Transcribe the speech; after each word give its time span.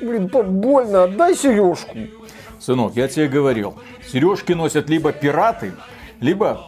Блин, 0.00 0.28
больно, 0.28 1.04
отдай 1.04 1.34
сережку. 1.34 1.96
Сынок, 2.58 2.96
я 2.96 3.08
тебе 3.08 3.28
говорил, 3.28 3.76
сережки 4.06 4.52
носят 4.52 4.88
либо 4.88 5.12
пираты, 5.12 5.72
либо 6.20 6.60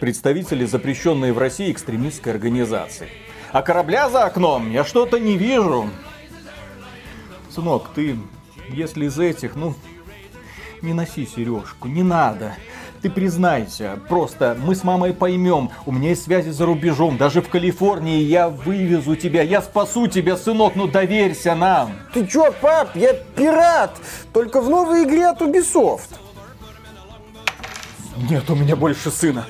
представители 0.00 0.64
запрещенной 0.64 1.32
в 1.32 1.38
России 1.38 1.70
экстремистской 1.70 2.32
организации. 2.32 3.08
А 3.52 3.62
корабля 3.62 4.08
за 4.08 4.24
окном 4.24 4.70
я 4.70 4.84
что-то 4.84 5.18
не 5.18 5.36
вижу. 5.36 5.88
Сынок, 7.50 7.90
ты, 7.94 8.18
если 8.68 9.06
из 9.06 9.18
этих, 9.18 9.54
ну, 9.54 9.74
не 10.82 10.92
носи 10.92 11.26
сережку, 11.26 11.88
не 11.88 12.02
надо. 12.02 12.54
Ты 13.04 13.10
признайся, 13.10 13.98
просто 14.08 14.56
мы 14.58 14.74
с 14.74 14.82
мамой 14.82 15.12
поймем, 15.12 15.70
у 15.84 15.92
меня 15.92 16.08
есть 16.08 16.22
связи 16.22 16.48
за 16.48 16.64
рубежом, 16.64 17.18
даже 17.18 17.42
в 17.42 17.50
Калифорнии 17.50 18.22
я 18.22 18.48
вывезу 18.48 19.14
тебя, 19.14 19.42
я 19.42 19.60
спасу 19.60 20.06
тебя, 20.06 20.38
сынок, 20.38 20.74
ну 20.74 20.86
доверься 20.86 21.54
нам. 21.54 21.92
Ты 22.14 22.26
чё, 22.26 22.50
пап, 22.62 22.96
я 22.96 23.12
пират, 23.12 23.94
только 24.32 24.62
в 24.62 24.70
новой 24.70 25.04
игре 25.04 25.26
от 25.26 25.42
Ubisoft. 25.42 26.14
Нет 28.30 28.48
у 28.48 28.54
меня 28.54 28.74
больше 28.74 29.10
сына. 29.10 29.44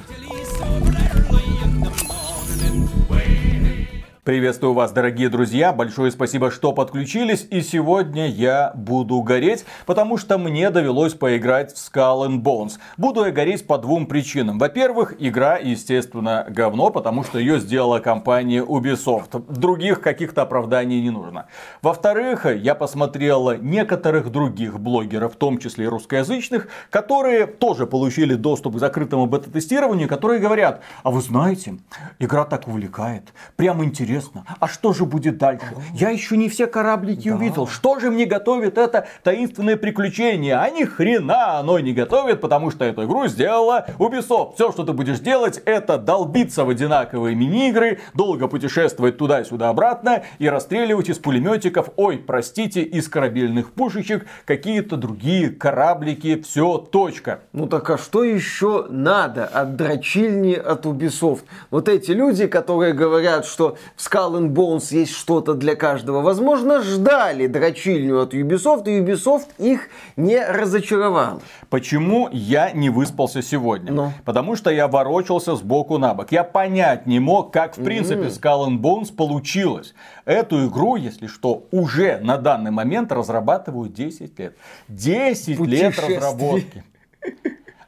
Приветствую 4.25 4.73
вас, 4.73 4.91
дорогие 4.91 5.29
друзья. 5.29 5.71
Большое 5.71 6.11
спасибо, 6.11 6.51
что 6.51 6.73
подключились. 6.73 7.47
И 7.51 7.61
сегодня 7.61 8.27
я 8.27 8.73
буду 8.75 9.21
гореть, 9.21 9.67
потому 9.85 10.17
что 10.17 10.39
мне 10.39 10.71
довелось 10.71 11.13
поиграть 11.13 11.75
в 11.75 11.77
Skull 11.77 12.27
and 12.27 12.43
Bones. 12.43 12.79
Буду 12.97 13.27
я 13.27 13.33
гореть 13.33 13.67
по 13.67 13.77
двум 13.77 14.07
причинам. 14.07 14.59
Во-первых, 14.59 15.15
игра, 15.19 15.59
естественно, 15.59 16.47
говно, 16.49 16.89
потому 16.89 17.23
что 17.23 17.39
ее 17.39 17.61
сделала 17.61 17.99
компания 17.99 18.65
Ubisoft. 18.65 19.45
Других 19.53 20.01
каких-то 20.01 20.41
оправданий 20.41 21.03
не 21.03 21.11
нужно. 21.11 21.45
Во-вторых, 21.83 22.47
я 22.47 22.75
посмотрел 22.75 23.53
некоторых 23.59 24.33
других 24.33 24.81
блогеров, 24.81 25.35
в 25.35 25.37
том 25.37 25.59
числе 25.59 25.85
и 25.85 25.89
русскоязычных, 25.89 26.69
которые 26.89 27.47
тоже 27.47 27.87
получили 27.87 28.37
доступ 28.37 28.77
к 28.77 28.79
закрытому 28.79 29.27
бета-тестированию, 29.27 30.09
которые 30.09 30.41
говорят, 30.41 30.81
а 31.03 31.11
вы 31.11 31.21
знаете, 31.21 31.77
игра 32.19 32.47
так 32.47 32.69
увлекает, 32.69 33.35
прям 33.57 33.85
интересно 33.85 34.14
интересно, 34.15 34.45
а 34.61 34.69
что 34.69 34.93
же 34.93 35.05
будет 35.05 35.39
дальше? 35.39 35.67
Я 35.93 36.11
еще 36.11 36.37
не 36.37 36.49
все 36.49 36.67
кораблики 36.67 37.29
да. 37.29 37.37
увидел. 37.37 37.67
Что 37.67 37.99
же 37.99 38.11
мне 38.11 38.25
готовит 38.25 38.79
это 38.79 39.07
таинственное 39.23 39.77
приключение? 39.77 40.57
А 40.57 40.71
ни 40.71 40.85
хрена 40.85 41.59
оно 41.59 41.79
не 41.79 41.93
готовит, 41.93 42.41
потому 42.41 42.71
что 42.71 42.85
эту 42.85 43.05
игру 43.05 43.27
сделала 43.27 43.87
Ubisoft. 43.99 44.55
Все, 44.55 44.73
что 44.73 44.85
ты 44.85 44.93
будешь 44.93 45.21
делать, 45.21 45.61
это 45.65 45.99
долбиться 45.99 46.65
в 46.65 46.71
одинаковые 46.71 47.35
мини-игры, 47.35 48.01
долго 48.15 48.49
путешествовать 48.49 49.19
туда-сюда 49.19 49.71
обратно 49.71 50.23
и 50.39 50.49
расстреливать 50.49 51.09
из 51.09 51.19
пулеметиков, 51.19 51.91
ой, 51.97 52.19
простите, 52.19 52.83
из 52.83 53.09
корабельных 53.09 53.73
пушечек 53.73 54.27
какие-то 54.45 54.97
другие 54.97 55.51
кораблики. 55.51 56.41
Все, 56.43 56.79
точка. 56.79 57.41
Ну 57.53 57.67
так 57.67 57.91
а 57.91 57.99
что 57.99 58.25
еще 58.25 58.87
надо 58.89 59.47
от 59.47 59.77
дрочильни 59.77 60.55
от 60.55 60.87
Ubisoft? 60.87 61.43
Вот 61.71 61.89
эти 61.89 62.13
люди, 62.13 62.47
которые 62.47 62.93
говорят, 62.93 63.47
что 63.47 63.77
в 63.97 64.03
Skull 64.05 64.39
and 64.39 64.49
Bones 64.51 64.95
есть 64.95 65.15
что-то 65.15 65.55
для 65.55 65.77
каждого. 65.77 66.21
Возможно, 66.21 66.83
ждали 66.83 67.47
дрочильню 67.47 68.21
от 68.21 68.35
Ubisoft, 68.35 68.85
и 68.87 69.01
Ubisoft 69.01 69.49
их 69.59 69.89
не 70.17 70.45
разочаровал. 70.45 71.41
Почему 71.71 72.29
я 72.31 72.73
не 72.73 72.91
выспался 72.91 73.43
сегодня? 73.43 73.93
Ну. 73.93 74.13
Потому 74.25 74.57
что 74.57 74.71
я 74.71 74.89
ворочался 74.89 75.57
с 75.57 75.63
боку 75.63 75.99
на 75.99 76.13
бок. 76.15 76.33
Я 76.33 76.45
понять 76.45 77.07
не 77.07 77.19
мог, 77.19 77.53
как 77.53 77.79
в 77.79 77.85
принципе 77.85 78.25
mm-hmm. 78.25 78.41
Skull 78.41 78.69
and 78.69 78.81
Bones 78.81 79.15
получилось. 79.15 79.95
Эту 80.25 80.67
игру, 80.67 80.97
если 80.97 81.27
что, 81.27 81.67
уже 81.71 82.19
на 82.19 82.37
данный 82.37 82.71
момент 82.71 83.11
разрабатывают 83.13 83.95
10 83.95 84.39
лет. 84.39 84.57
10 84.89 85.61
лет 85.61 85.99
разработки. 85.99 86.85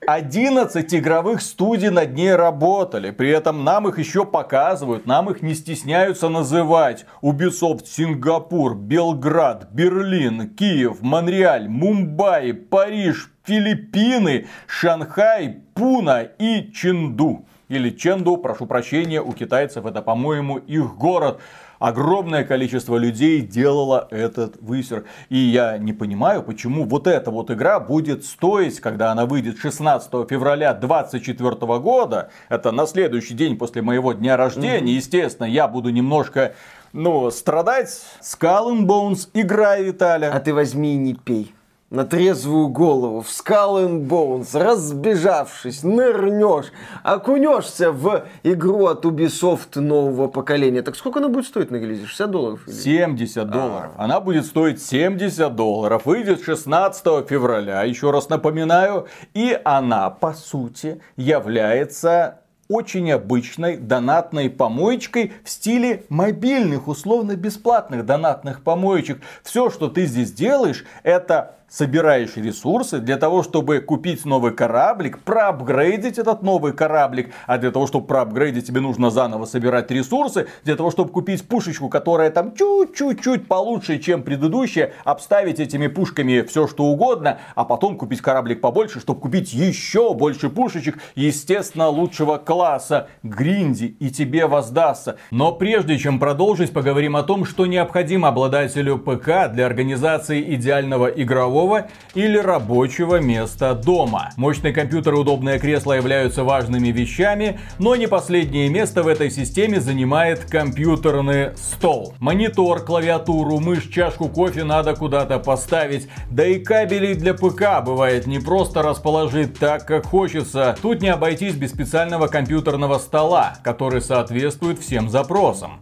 11 0.07 0.95
игровых 0.95 1.43
студий 1.43 1.91
над 1.91 2.15
ней 2.15 2.35
работали. 2.35 3.11
При 3.11 3.31
этом 3.31 3.65
нам 3.65 3.89
их 3.89 3.99
еще 3.99 4.25
показывают, 4.25 5.05
нам 5.05 5.29
их 5.31 5.43
не 5.43 5.55
стесняются 5.55 6.29
называть. 6.29 7.07
Ubisoft 7.23 7.87
Сингапур, 7.87 8.77
Белград, 8.77 9.69
Берлин, 9.73 10.51
Киев, 10.51 11.03
Монреаль, 11.03 11.69
Мумбаи, 11.69 12.53
Париж, 12.53 13.33
Филиппины, 13.45 14.47
Шанхай, 14.69 15.61
Пуна 15.75 16.23
и 16.23 16.71
Ченду. 16.73 17.45
Или 17.69 17.91
Ченду, 17.91 18.37
прошу 18.37 18.67
прощения, 18.67 19.21
у 19.21 19.33
китайцев 19.33 19.87
это, 19.87 20.01
по-моему, 20.01 20.59
их 20.59 20.95
город 20.95 21.41
огромное 21.79 22.45
количество 22.45 22.97
людей 22.97 23.41
делало 23.41 24.09
этот 24.11 24.57
высер. 24.61 25.05
И 25.29 25.37
я 25.37 25.79
не 25.79 25.93
понимаю, 25.93 26.43
почему 26.43 26.85
вот 26.85 27.07
эта 27.07 27.31
вот 27.31 27.51
игра 27.51 27.81
будет 27.81 28.25
стоить, 28.25 28.81
когда 28.81 29.13
она 29.13 29.27
выйдет 29.27 29.59
16 29.59 30.11
февраля 30.29 30.75
2024 30.75 31.79
года. 31.79 32.31
Это 32.49 32.73
на 32.73 32.87
следующий 32.87 33.35
день 33.35 33.57
после 33.57 33.83
моего 33.83 34.13
дня 34.13 34.37
рождения. 34.37 34.93
Mm-hmm. 34.93 34.97
Естественно, 34.97 35.47
я 35.47 35.69
буду 35.69 35.91
немножко 35.91 36.55
ну, 36.93 37.31
страдать. 37.31 38.03
Skull 38.23 38.73
and 38.73 38.87
Bones, 38.87 39.29
игра 39.35 39.77
Виталя. 39.77 40.33
А 40.33 40.41
ты 40.41 40.55
возьми 40.55 40.95
и 40.95 40.99
не 40.99 41.15
пей 41.15 41.56
на 41.91 42.05
трезвую 42.05 42.69
голову, 42.69 43.21
в 43.21 43.29
Skull 43.29 43.87
and 43.87 44.09
Bones, 44.09 44.59
разбежавшись, 44.59 45.85
нырнешь, 45.85 46.73
окунешься 47.05 47.93
в 47.93 48.27
игру 48.43 48.87
от 48.87 49.05
Ubisoft 49.05 49.79
нового 49.79 50.27
поколения. 50.27 50.83
Так 50.83 50.97
сколько 50.97 51.21
она 51.21 51.29
будет 51.29 51.47
стоить 51.47 51.71
на 51.71 51.77
релизе? 51.77 52.07
60 52.07 52.31
долларов? 52.31 52.61
70 52.67 53.49
долларов. 53.49 53.93
А. 53.97 54.05
Она 54.05 54.21
будет 54.21 54.47
стоить 54.47 54.83
70 54.83 55.55
долларов. 55.55 56.07
Выйдет 56.07 56.43
16 56.43 57.29
февраля, 57.29 57.83
еще 57.85 58.11
раз 58.11 58.29
напоминаю. 58.29 59.07
И 59.35 59.59
она, 59.65 60.11
по 60.11 60.33
сути, 60.33 61.01
является 61.17 62.41
очень 62.69 63.13
обычной 63.13 63.77
донатной 63.77 64.51
помоечкой 64.51 65.33
в 65.45 65.51
стиле 65.51 66.05
мобильных, 66.09 66.89
условно-бесплатных 66.89 68.05
донатных 68.05 68.63
помоечек. 68.63 69.21
Все, 69.45 69.71
что 69.71 69.89
ты 69.89 70.07
здесь 70.07 70.33
делаешь, 70.33 70.85
это 71.05 71.57
собираешь 71.69 72.37
ресурсы 72.37 72.99
для 73.01 73.17
того, 73.17 73.43
чтобы 73.43 73.81
купить 73.81 74.25
новый 74.25 74.53
кораблик, 74.53 75.19
проапгрейдить 75.21 76.19
этот 76.19 76.43
новый 76.43 76.73
кораблик, 76.73 77.33
а 77.47 77.59
для 77.59 77.71
того, 77.71 77.87
чтобы 77.87 78.07
проапгрейдить, 78.07 78.67
тебе 78.67 78.81
нужно 78.81 79.11
заново 79.11 79.47
собирать 79.47 79.91
ресурсы, 79.91 80.47
для 80.65 80.77
того, 80.77 80.91
чтобы 80.91 81.11
купить 81.11 81.47
пушечку, 81.47 81.89
которая 81.89 82.31
там 82.31 82.55
чуть-чуть 82.55 83.49
получше, 83.49 83.99
чем 83.99 84.23
предыдущая, 84.23 84.93
обставить 85.05 85.61
этими 85.61 85.89
пушками 85.89 86.43
все, 86.43 86.67
что 86.69 86.85
угодно, 86.85 87.39
а 87.55 87.65
потом 87.65 87.97
купить 87.97 88.21
кораблик 88.21 88.61
побольше, 88.61 89.01
чтобы 89.01 89.21
купить 89.21 89.53
еще 89.53 90.15
больше 90.15 90.51
пушечек, 90.51 90.99
естественно, 91.15 91.89
лучшего 91.89 92.37
класса, 92.39 93.09
гринди, 93.23 93.97
и 93.99 94.11
тебе 94.11 94.47
воздастся. 94.47 95.17
Но 95.31 95.53
прежде 95.53 95.99
чем 95.99 96.21
продолжить, 96.21 96.73
поговорим 96.73 97.17
о 97.17 97.23
том, 97.23 97.45
что 97.45 97.67
необходимо 97.67 98.29
обладателю 98.29 98.99
ПК 98.99 99.51
для 99.53 99.67
организации 99.67 100.55
идеального 100.55 101.07
игрового 101.07 101.56
игрового 101.57 101.87
или 102.15 102.39
рабочего 102.39 103.21
места 103.21 103.75
дома. 103.75 104.31
Мощный 104.37 104.73
компьютер 104.73 105.15
и 105.15 105.17
удобное 105.17 105.59
кресло 105.59 105.95
являются 105.95 106.45
важными 106.45 106.89
вещами, 106.89 107.59
но 107.79 107.97
не 107.97 108.07
последнее 108.07 108.69
место 108.69 109.03
в 109.03 109.09
этой 109.09 109.31
системе 109.31 109.81
занимает 109.81 110.45
компьютерный 110.45 111.57
стол. 111.57 112.15
Монитор, 112.21 112.81
клавиатуру, 112.81 113.59
мышь, 113.59 113.89
чашку 113.89 114.29
кофе 114.29 114.65
надо 114.65 114.95
куда-то 114.95 115.39
поставить, 115.39 116.09
да 116.31 116.47
и 116.47 116.59
кабелей 116.59 117.15
для 117.15 117.35
ПК 117.35 117.85
бывает 117.85 118.27
не 118.27 118.39
просто 118.39 118.83
расположить 118.83 119.59
так, 119.59 119.87
как 119.87 120.07
хочется. 120.07 120.77
Тут 120.83 121.01
не 121.01 121.09
обойтись 121.09 121.55
без 121.55 121.71
специального 121.71 122.27
компьютерного 122.27 122.99
стола, 122.99 123.55
который 123.63 124.01
соответствует 124.01 124.79
всем 124.79 125.09
запросам. 125.09 125.81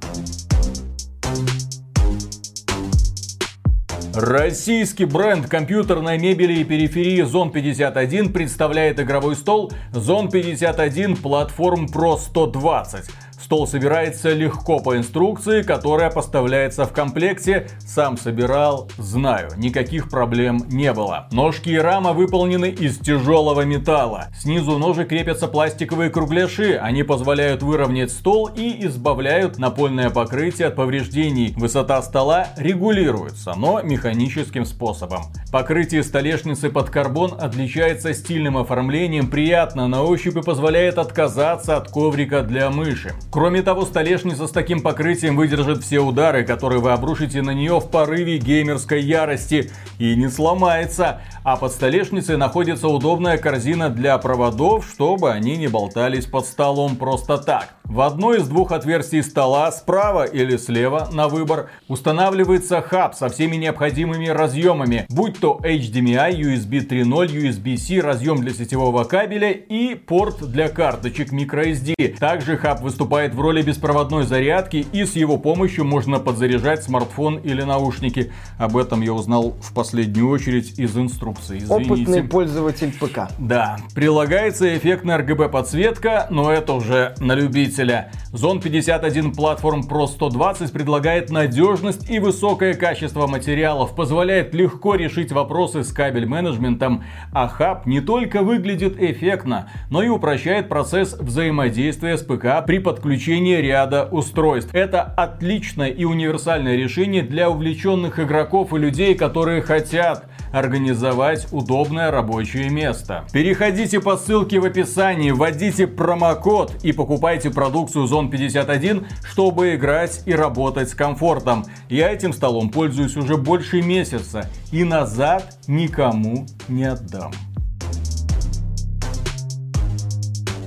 Российский 4.16 5.06
бренд 5.06 5.49
компьютерной 5.49 6.19
мебели 6.19 6.61
и 6.61 6.64
периферии 6.64 7.25
Zone 7.25 7.50
51 7.50 8.32
представляет 8.32 9.00
игровой 9.00 9.34
стол 9.34 9.72
Zone 9.93 10.31
51 10.31 11.14
Platform 11.14 11.93
Pro 11.93 12.16
120 12.16 13.06
Стол 13.44 13.67
собирается 13.67 14.32
легко 14.32 14.81
по 14.81 14.96
инструкции, 14.96 15.61
которая 15.61 16.11
поставляется 16.11 16.87
в 16.87 16.94
комплекте. 16.94 17.69
Сам 17.79 18.17
собирал, 18.17 18.88
знаю, 18.96 19.50
никаких 19.58 20.08
проблем 20.08 20.62
не 20.70 20.94
было. 20.94 21.29
Ножки 21.31 21.69
и 21.69 21.76
рама 21.76 22.14
выполнены 22.14 22.70
из 22.70 22.96
тяжелого 22.96 23.61
металла. 23.61 24.29
Снизу 24.35 24.79
ножи 24.79 25.05
крепятся 25.05 25.46
пластиковые 25.46 26.08
кругляши. 26.08 26.81
Они 26.81 27.02
позволяют 27.02 27.62
выровнять 27.62 28.12
стол 28.12 28.49
и 28.49 28.87
избавляют 28.87 29.58
напольное 29.58 30.08
покрытие 30.08 30.69
от 30.69 30.76
повреждений. 30.76 31.52
Высота 31.55 32.00
стола 32.00 32.46
регулируется, 32.56 33.52
но 33.58 33.82
механическим 33.82 34.64
способом. 34.64 35.25
Покрытие 35.52 36.02
столешницы 36.02 36.70
под 36.70 36.88
карбон 36.88 37.35
отличается 37.38 38.14
стильным 38.14 38.56
оформлением, 38.56 39.29
приятно 39.29 39.87
на 39.87 40.02
ощупь 40.02 40.38
и 40.38 40.43
позволяет 40.43 40.96
отказаться 40.96 41.76
от 41.76 41.91
коврика 41.91 42.41
для 42.41 42.70
мыши. 42.70 43.12
Кроме 43.34 43.62
того, 43.62 43.84
столешница 43.84 44.46
с 44.46 44.52
таким 44.52 44.81
покрытием 44.81 45.36
выдержит 45.36 45.82
все 45.82 45.98
удары, 45.98 46.44
которые 46.44 46.81
вы 46.81 46.92
обрушите 46.92 47.42
на 47.42 47.50
нее 47.50 47.81
в 47.81 47.90
порыве 47.90 48.38
геймерской 48.38 49.02
ярости 49.02 49.72
и 49.98 50.14
не 50.14 50.28
сломается. 50.28 51.20
А 51.42 51.56
под 51.56 51.72
столешницей 51.72 52.36
находится 52.36 52.86
удобная 52.86 53.36
корзина 53.36 53.90
для 53.90 54.16
проводов, 54.19 54.86
чтобы 54.88 55.32
они 55.32 55.56
не 55.56 55.66
болтались 55.66 56.26
под 56.26 56.46
столом 56.46 56.94
просто 56.94 57.36
так. 57.38 57.75
В 57.86 58.00
одной 58.00 58.38
из 58.38 58.48
двух 58.48 58.72
отверстий 58.72 59.22
стола, 59.22 59.70
справа 59.70 60.25
или 60.25 60.56
слева, 60.56 61.10
на 61.12 61.28
выбор, 61.28 61.69
устанавливается 61.86 62.81
хаб 62.81 63.14
со 63.14 63.28
всеми 63.28 63.56
необходимыми 63.56 64.26
разъемами, 64.26 65.04
будь 65.10 65.38
то 65.38 65.60
HDMI, 65.62 66.32
USB 66.32 66.88
3.0, 66.88 67.50
USB-C, 67.50 68.00
разъем 68.00 68.40
для 68.40 68.54
сетевого 68.54 69.04
кабеля 69.04 69.52
и 69.52 69.94
порт 69.94 70.50
для 70.50 70.70
карточек 70.70 71.31
microSD. 71.31 72.16
Также 72.19 72.56
хаб 72.56 72.81
выступает 72.81 73.34
в 73.34 73.40
роли 73.40 73.60
беспроводной 73.60 74.25
зарядки 74.25 74.86
и 74.90 75.04
с 75.04 75.14
его 75.14 75.36
помощью 75.36 75.84
можно 75.84 76.19
подзаряжать 76.19 76.84
смартфон 76.84 77.36
или 77.36 77.62
наушники. 77.62 78.32
Об 78.58 78.78
этом 78.78 79.02
я 79.02 79.12
узнал 79.12 79.56
в 79.60 79.75
последнюю 79.75 80.31
очередь 80.31 80.78
из 80.78 80.96
инструкции. 80.96 81.58
Извините. 81.58 81.92
Опытный 81.92 82.22
пользователь 82.25 82.92
ПК. 82.98 83.28
Да, 83.38 83.76
прилагается 83.94 84.75
эффектная 84.75 85.19
RGB 85.19 85.50
подсветка, 85.50 86.28
но 86.31 86.50
это 86.50 86.72
уже 86.72 87.14
на 87.20 87.34
любителя. 87.34 87.74
Zone 87.82 88.61
51 88.61 89.32
Platform 89.32 89.88
Pro 89.88 90.06
120 90.06 90.73
предлагает 90.73 91.31
надежность 91.31 92.11
и 92.11 92.19
высокое 92.19 92.75
качество 92.75 93.26
материалов, 93.26 93.94
позволяет 93.94 94.55
легко 94.55 94.94
решить 94.94 95.32
вопросы 95.32 95.85
с 95.85 95.93
кабель 95.93 96.26
менеджментом, 96.26 97.05
а 97.32 97.49
хаб 97.49 97.87
не 97.87 98.00
только 98.00 98.43
выглядит 98.43 99.00
эффектно, 99.00 99.71
но 99.91 100.03
и 100.03 100.09
упрощает 100.09 100.69
процесс 100.69 101.15
взаимодействия 101.15 102.17
с 102.17 102.23
ПК 102.23 102.65
при 102.67 102.79
подключении 102.79 103.56
ряда 103.56 104.09
устройств. 104.11 104.75
Это 104.75 105.03
отличное 105.03 105.88
и 105.88 106.05
универсальное 106.05 106.77
решение 106.77 107.23
для 107.23 107.50
увлеченных 107.50 108.19
игроков 108.19 108.73
и 108.75 108.79
людей, 108.79 109.15
которые 109.15 109.62
хотят 109.62 110.27
организовать 110.55 111.49
удобное 111.51 112.12
рабочее 112.12 112.69
место. 112.71 113.25
Переходите 113.33 114.01
по 114.01 114.17
ссылке 114.17 114.61
в 114.61 114.65
описании, 114.65 115.33
вводите 115.33 115.89
промокод 115.89 116.85
и 116.85 116.93
покупайте 116.93 117.51
продукцию 117.51 118.05
Zone 118.05 118.31
51, 118.31 119.06
чтобы 119.25 119.75
играть 119.75 120.23
и 120.27 120.33
работать 120.33 120.91
с 120.91 120.95
комфортом. 120.95 121.65
Я 121.89 122.12
этим 122.12 122.33
столом 122.33 122.71
пользуюсь 122.71 123.17
уже 123.17 123.37
больше 123.37 123.83
месяца 123.83 124.49
и 124.71 124.85
назад 124.85 125.59
никому 125.67 126.47
не 126.69 126.85
отдам. 126.85 127.33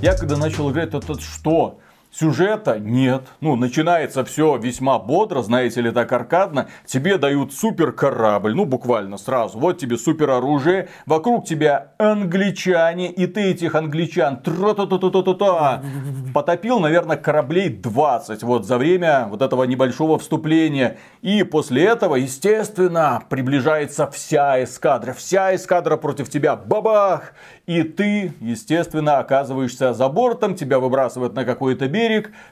Я 0.02 0.14
когда 0.14 0.36
начал 0.36 0.70
играть, 0.70 0.92
это 0.92 1.18
что? 1.18 1.80
Сюжета 2.18 2.80
нет. 2.80 3.28
Ну, 3.40 3.54
начинается 3.54 4.24
все 4.24 4.56
весьма 4.56 4.98
бодро, 4.98 5.40
знаете 5.42 5.82
ли, 5.82 5.92
так 5.92 6.10
аркадно. 6.10 6.66
Тебе 6.84 7.16
дают 7.16 7.52
супер 7.52 7.92
корабль, 7.92 8.54
ну, 8.54 8.64
буквально 8.64 9.18
сразу. 9.18 9.60
Вот 9.60 9.78
тебе 9.78 9.96
супер 9.96 10.30
оружие. 10.30 10.88
Вокруг 11.06 11.46
тебя 11.46 11.92
англичане, 11.98 13.12
и 13.12 13.28
ты 13.28 13.52
этих 13.52 13.76
англичан 13.76 14.38
тра-та-та-та-та-та 14.38 15.82
потопил, 16.34 16.80
наверное, 16.80 17.16
кораблей 17.16 17.68
20 17.68 18.42
вот 18.42 18.66
за 18.66 18.78
время 18.78 19.28
вот 19.30 19.40
этого 19.40 19.62
небольшого 19.62 20.18
вступления. 20.18 20.98
И 21.22 21.44
после 21.44 21.84
этого, 21.84 22.16
естественно, 22.16 23.22
приближается 23.28 24.10
вся 24.10 24.64
эскадра. 24.64 25.12
Вся 25.12 25.54
эскадра 25.54 25.96
против 25.96 26.30
тебя. 26.30 26.56
Бабах! 26.56 27.34
И 27.66 27.82
ты, 27.82 28.32
естественно, 28.40 29.18
оказываешься 29.18 29.92
за 29.92 30.08
бортом, 30.08 30.56
тебя 30.56 30.80
выбрасывают 30.80 31.34
на 31.34 31.44
какой-то 31.44 31.86
берег, 31.86 32.07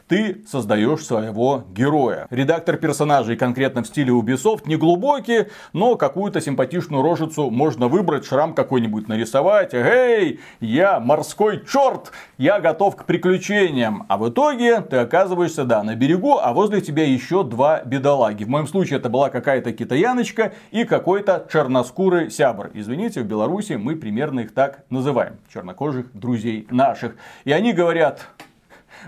ты 0.08 0.42
создаешь 0.46 1.04
своего 1.04 1.64
героя. 1.70 2.26
Редактор 2.30 2.76
персонажей 2.76 3.36
конкретно 3.36 3.82
в 3.82 3.86
стиле 3.86 4.12
Ubisoft 4.12 4.62
не 4.66 4.76
глубокий, 4.76 5.46
но 5.72 5.96
какую-то 5.96 6.40
симпатичную 6.40 7.02
рожицу 7.02 7.50
можно 7.50 7.88
выбрать, 7.88 8.24
шрам 8.24 8.54
какой-нибудь 8.54 9.08
нарисовать. 9.08 9.74
Эй, 9.74 10.40
я 10.60 11.00
морской 11.00 11.64
черт, 11.70 12.12
я 12.38 12.60
готов 12.60 12.96
к 12.96 13.04
приключениям. 13.04 14.04
А 14.08 14.16
в 14.16 14.28
итоге 14.28 14.80
ты 14.80 14.96
оказываешься, 14.96 15.64
да, 15.64 15.82
на 15.82 15.96
берегу, 15.96 16.38
а 16.40 16.52
возле 16.52 16.80
тебя 16.80 17.04
еще 17.04 17.42
два 17.42 17.80
бедолаги. 17.80 18.44
В 18.44 18.48
моем 18.48 18.66
случае 18.66 18.98
это 18.98 19.08
была 19.08 19.30
какая-то 19.30 19.72
китаяночка 19.72 20.52
и 20.70 20.84
какой-то 20.84 21.46
черноскурый 21.52 22.30
сябр. 22.30 22.70
Извините, 22.74 23.22
в 23.22 23.26
Беларуси 23.26 23.74
мы 23.74 23.96
примерно 23.96 24.40
их 24.40 24.54
так 24.54 24.84
называем 24.90 25.38
чернокожих 25.52 26.12
друзей 26.12 26.66
наших. 26.70 27.16
И 27.44 27.52
они 27.52 27.72
говорят, 27.72 28.28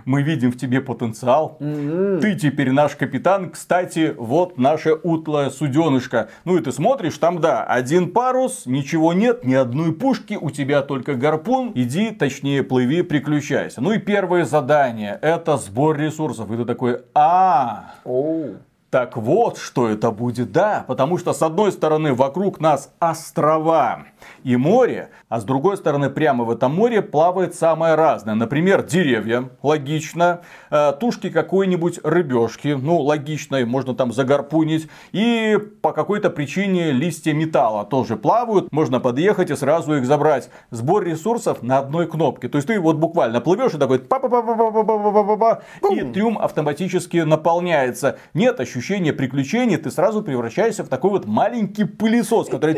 мы 0.04 0.22
видим 0.22 0.52
в 0.52 0.56
тебе 0.56 0.80
потенциал. 0.80 1.56
Mm-hmm. 1.60 2.20
Ты 2.20 2.34
теперь 2.34 2.70
наш 2.72 2.96
капитан. 2.96 3.50
Кстати, 3.50 4.14
вот 4.16 4.58
наше 4.58 4.94
утлое 4.94 5.50
суденышко. 5.50 6.28
Ну 6.44 6.56
и 6.56 6.62
ты 6.62 6.72
смотришь, 6.72 7.18
там 7.18 7.40
да, 7.40 7.64
один 7.64 8.12
парус, 8.12 8.66
ничего 8.66 9.12
нет, 9.12 9.44
ни 9.44 9.54
одной 9.54 9.92
пушки, 9.92 10.38
у 10.40 10.50
тебя 10.50 10.82
только 10.82 11.14
гарпун. 11.14 11.72
Иди, 11.74 12.10
точнее, 12.10 12.62
плыви, 12.62 13.02
приключайся. 13.02 13.80
Ну 13.80 13.92
и 13.92 13.98
первое 13.98 14.44
задание, 14.44 15.18
это 15.22 15.56
сбор 15.56 15.98
ресурсов. 15.98 16.50
И 16.50 16.56
ты 16.56 16.64
такой, 16.64 17.02
а, 17.14 17.94
oh. 18.04 18.56
Так 18.90 19.18
вот, 19.18 19.58
что 19.58 19.88
это 19.88 20.10
будет, 20.10 20.50
да, 20.50 20.84
потому 20.88 21.18
что 21.18 21.34
с 21.34 21.42
одной 21.42 21.72
стороны 21.72 22.14
вокруг 22.14 22.58
нас 22.58 22.90
острова 23.00 24.06
и 24.44 24.56
море, 24.56 25.10
а 25.28 25.40
с 25.40 25.44
другой 25.44 25.76
стороны 25.76 26.08
прямо 26.08 26.44
в 26.44 26.50
этом 26.50 26.74
море 26.74 27.02
плавает 27.02 27.54
самое 27.54 27.96
разное. 27.96 28.34
Например, 28.34 28.82
деревья, 28.82 29.50
логично, 29.62 30.40
э, 30.70 30.92
тушки 30.98 31.28
какой-нибудь 31.28 32.00
рыбешки, 32.02 32.68
ну 32.80 32.98
логично, 33.00 33.64
можно 33.66 33.94
там 33.94 34.10
загарпунить. 34.10 34.88
И 35.12 35.58
по 35.82 35.92
какой-то 35.92 36.30
причине 36.30 36.90
листья 36.90 37.34
металла 37.34 37.84
тоже 37.84 38.16
плавают, 38.16 38.72
можно 38.72 39.00
подъехать 39.00 39.50
и 39.50 39.56
сразу 39.56 39.96
их 39.96 40.06
забрать. 40.06 40.48
Сбор 40.70 41.04
ресурсов 41.04 41.62
на 41.62 41.78
одной 41.78 42.06
кнопке. 42.06 42.48
То 42.48 42.56
есть 42.56 42.68
ты 42.68 42.80
вот 42.80 42.96
буквально 42.96 43.42
плывешь 43.42 43.74
и 43.74 43.78
такой 43.78 43.98
па 43.98 44.18
па 44.18 44.30
па 44.30 44.42
па 44.42 44.54
па 44.54 44.70
па 44.70 44.82
па 44.82 45.12
па 45.12 45.24
па 45.24 45.36
па 45.36 45.90
и 45.90 46.00
трюм 46.00 46.38
автоматически 46.38 47.18
наполняется. 47.18 48.16
Нет 48.32 48.58
ощущения 48.60 48.77
приключений, 49.12 49.76
ты 49.76 49.90
сразу 49.90 50.22
превращаешься 50.22 50.84
в 50.84 50.88
такой 50.88 51.10
вот 51.10 51.26
маленький 51.26 51.84
пылесос, 51.84 52.48
который 52.48 52.74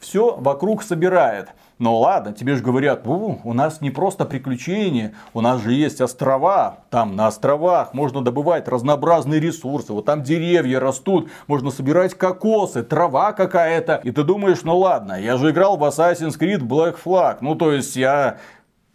все 0.00 0.36
вокруг 0.36 0.82
собирает. 0.82 1.48
Но 1.78 1.98
ладно, 1.98 2.32
тебе 2.32 2.54
же 2.54 2.62
говорят, 2.62 3.06
у 3.06 3.52
нас 3.52 3.80
не 3.80 3.90
просто 3.90 4.24
приключения, 4.24 5.14
у 5.34 5.40
нас 5.40 5.60
же 5.60 5.72
есть 5.72 6.00
острова. 6.00 6.78
Там 6.90 7.16
на 7.16 7.26
островах 7.26 7.92
можно 7.92 8.22
добывать 8.22 8.68
разнообразные 8.68 9.40
ресурсы. 9.40 9.92
Вот 9.92 10.04
там 10.04 10.22
деревья 10.22 10.78
растут, 10.78 11.28
можно 11.48 11.70
собирать 11.70 12.14
кокосы, 12.14 12.84
трава 12.84 13.32
какая-то. 13.32 14.00
И 14.04 14.12
ты 14.12 14.22
думаешь, 14.22 14.62
ну 14.62 14.78
ладно, 14.78 15.20
я 15.20 15.36
же 15.36 15.50
играл 15.50 15.76
в 15.76 15.82
Assassin's 15.82 16.38
Creed 16.38 16.60
Black 16.60 16.96
Flag. 17.04 17.38
Ну 17.40 17.56
то 17.56 17.72
есть 17.72 17.96
я 17.96 18.38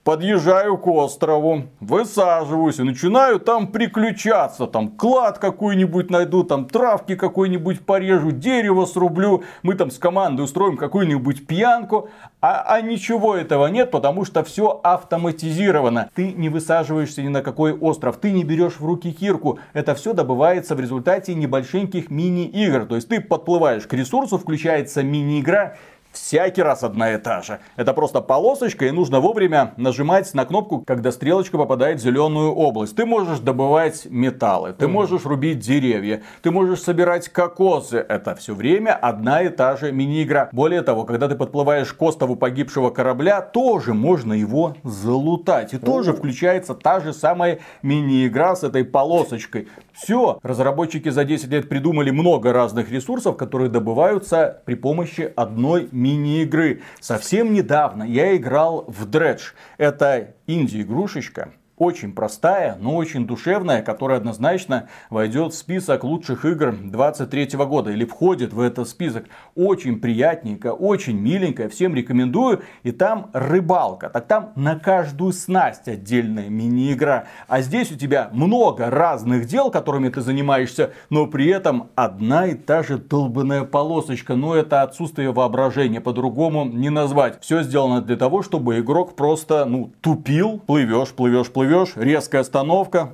подъезжаю 0.07 0.77
к 0.77 0.87
острову, 0.87 1.63
высаживаюсь 1.81 2.79
и 2.79 2.83
начинаю 2.83 3.41
там 3.41 3.67
приключаться. 3.67 4.65
Там 4.65 4.87
клад 4.87 5.37
какой-нибудь 5.37 6.09
найду, 6.09 6.45
там 6.45 6.63
травки 6.63 7.17
какой-нибудь 7.17 7.85
порежу, 7.85 8.31
дерево 8.31 8.85
срублю. 8.85 9.43
Мы 9.63 9.75
там 9.75 9.91
с 9.91 9.97
командой 9.97 10.43
устроим 10.43 10.77
какую-нибудь 10.77 11.45
пьянку. 11.45 12.07
А, 12.39 12.63
а 12.75 12.79
ничего 12.79 13.35
этого 13.35 13.67
нет, 13.67 13.91
потому 13.91 14.23
что 14.23 14.45
все 14.45 14.79
автоматизировано. 14.81 16.09
Ты 16.15 16.31
не 16.31 16.47
высаживаешься 16.47 17.21
ни 17.21 17.27
на 17.27 17.41
какой 17.41 17.73
остров, 17.73 18.15
ты 18.15 18.31
не 18.31 18.45
берешь 18.45 18.79
в 18.79 18.85
руки 18.85 19.11
кирку. 19.11 19.59
Это 19.73 19.93
все 19.93 20.13
добывается 20.13 20.75
в 20.75 20.79
результате 20.79 21.35
небольшеньких 21.35 22.09
мини-игр. 22.09 22.85
То 22.85 22.95
есть 22.95 23.09
ты 23.09 23.19
подплываешь 23.19 23.85
к 23.85 23.91
ресурсу, 23.91 24.37
включается 24.37 25.03
мини-игра, 25.03 25.75
всякий 26.17 26.61
раз 26.61 26.83
одна 26.83 27.13
и 27.13 27.17
та 27.17 27.41
же. 27.41 27.59
Это 27.75 27.93
просто 27.93 28.21
полосочка, 28.21 28.85
и 28.85 28.91
нужно 28.91 29.19
вовремя 29.19 29.73
нажимать 29.77 30.33
на 30.33 30.45
кнопку, 30.45 30.83
когда 30.85 31.11
стрелочка 31.11 31.57
попадает 31.57 31.99
в 31.99 32.03
зеленую 32.03 32.53
область. 32.53 32.95
Ты 32.95 33.05
можешь 33.05 33.39
добывать 33.39 34.07
металлы, 34.09 34.73
ты 34.73 34.87
можешь 34.87 35.25
рубить 35.25 35.59
деревья, 35.59 36.21
ты 36.41 36.51
можешь 36.51 36.81
собирать 36.81 37.29
кокосы. 37.29 37.97
Это 37.97 38.35
все 38.35 38.53
время 38.53 38.93
одна 38.93 39.41
и 39.41 39.49
та 39.49 39.75
же 39.77 39.91
мини-игра. 39.91 40.49
Более 40.51 40.81
того, 40.81 41.03
когда 41.05 41.27
ты 41.27 41.35
подплываешь 41.35 41.93
к 41.93 42.01
острову 42.01 42.35
погибшего 42.35 42.89
корабля, 42.89 43.41
тоже 43.41 43.93
можно 43.93 44.33
его 44.33 44.75
залутать. 44.83 45.73
И 45.73 45.77
тоже 45.77 46.13
включается 46.13 46.73
та 46.73 46.99
же 46.99 47.13
самая 47.13 47.59
мини-игра 47.81 48.55
с 48.55 48.63
этой 48.63 48.83
полосочкой. 48.83 49.67
Все, 49.93 50.39
разработчики 50.43 51.09
за 51.09 51.23
10 51.23 51.49
лет 51.49 51.69
придумали 51.69 52.11
много 52.11 52.53
разных 52.53 52.91
ресурсов, 52.91 53.37
которые 53.37 53.69
добываются 53.69 54.61
при 54.65 54.75
помощи 54.75 55.31
одной 55.35 55.89
мини-игры. 56.07 56.81
Совсем 56.99 57.53
недавно 57.53 58.03
я 58.03 58.35
играл 58.35 58.85
в 58.87 59.07
Dredge. 59.09 59.53
Это 59.77 60.35
инди-игрушечка, 60.47 61.53
очень 61.77 62.13
простая, 62.13 62.75
но 62.79 62.95
очень 62.95 63.27
душевная, 63.27 63.83
которая 63.83 64.17
однозначно 64.17 64.89
войдет 65.11 65.53
в 65.53 65.55
список 65.55 66.03
лучших 66.03 66.43
игр 66.43 66.75
23 66.75 67.49
года 67.65 67.91
или 67.91 68.03
входит 68.03 68.51
в 68.51 68.59
этот 68.59 68.89
список. 68.89 69.25
Очень 69.55 69.99
приятненько, 69.99 70.73
очень 70.73 71.19
миленькая, 71.19 71.69
всем 71.69 71.93
рекомендую. 71.93 72.63
И 72.81 72.91
там 72.91 73.29
рыбалка, 73.31 74.09
так 74.09 74.25
там 74.27 74.53
на 74.55 74.79
каждую 74.79 75.33
снасть 75.33 75.87
отдельная 75.87 76.49
мини-игра. 76.49 77.25
А 77.47 77.61
здесь 77.61 77.91
у 77.91 77.95
тебя 77.95 78.29
много 78.31 78.89
разных 78.89 79.45
дел, 79.45 79.69
которыми 79.69 80.09
ты 80.09 80.21
занимаешься, 80.21 80.93
но 81.11 81.27
при 81.27 81.47
этом 81.47 81.89
одна 81.95 82.47
и 82.47 82.55
та 82.55 82.81
же 82.81 82.97
долбанная 82.97 83.63
полосочка. 83.63 84.35
Но 84.35 84.55
это 84.55 84.81
отсутствие 84.81 85.31
воображения, 85.31 86.01
по-другому 86.01 86.65
не 86.65 86.89
назвать. 86.89 87.39
Все 87.41 87.61
сделано 87.61 88.01
для 88.01 88.15
того, 88.15 88.41
чтобы 88.41 88.79
игрок 88.79 89.15
просто, 89.15 89.65
ну, 89.65 89.91
тупил, 90.01 90.59
плывешь, 90.65 91.09
плывешь, 91.09 91.51
плывешь 91.51 91.66
плывешь, 91.67 91.97
резкая 91.97 92.41
остановка, 92.41 93.09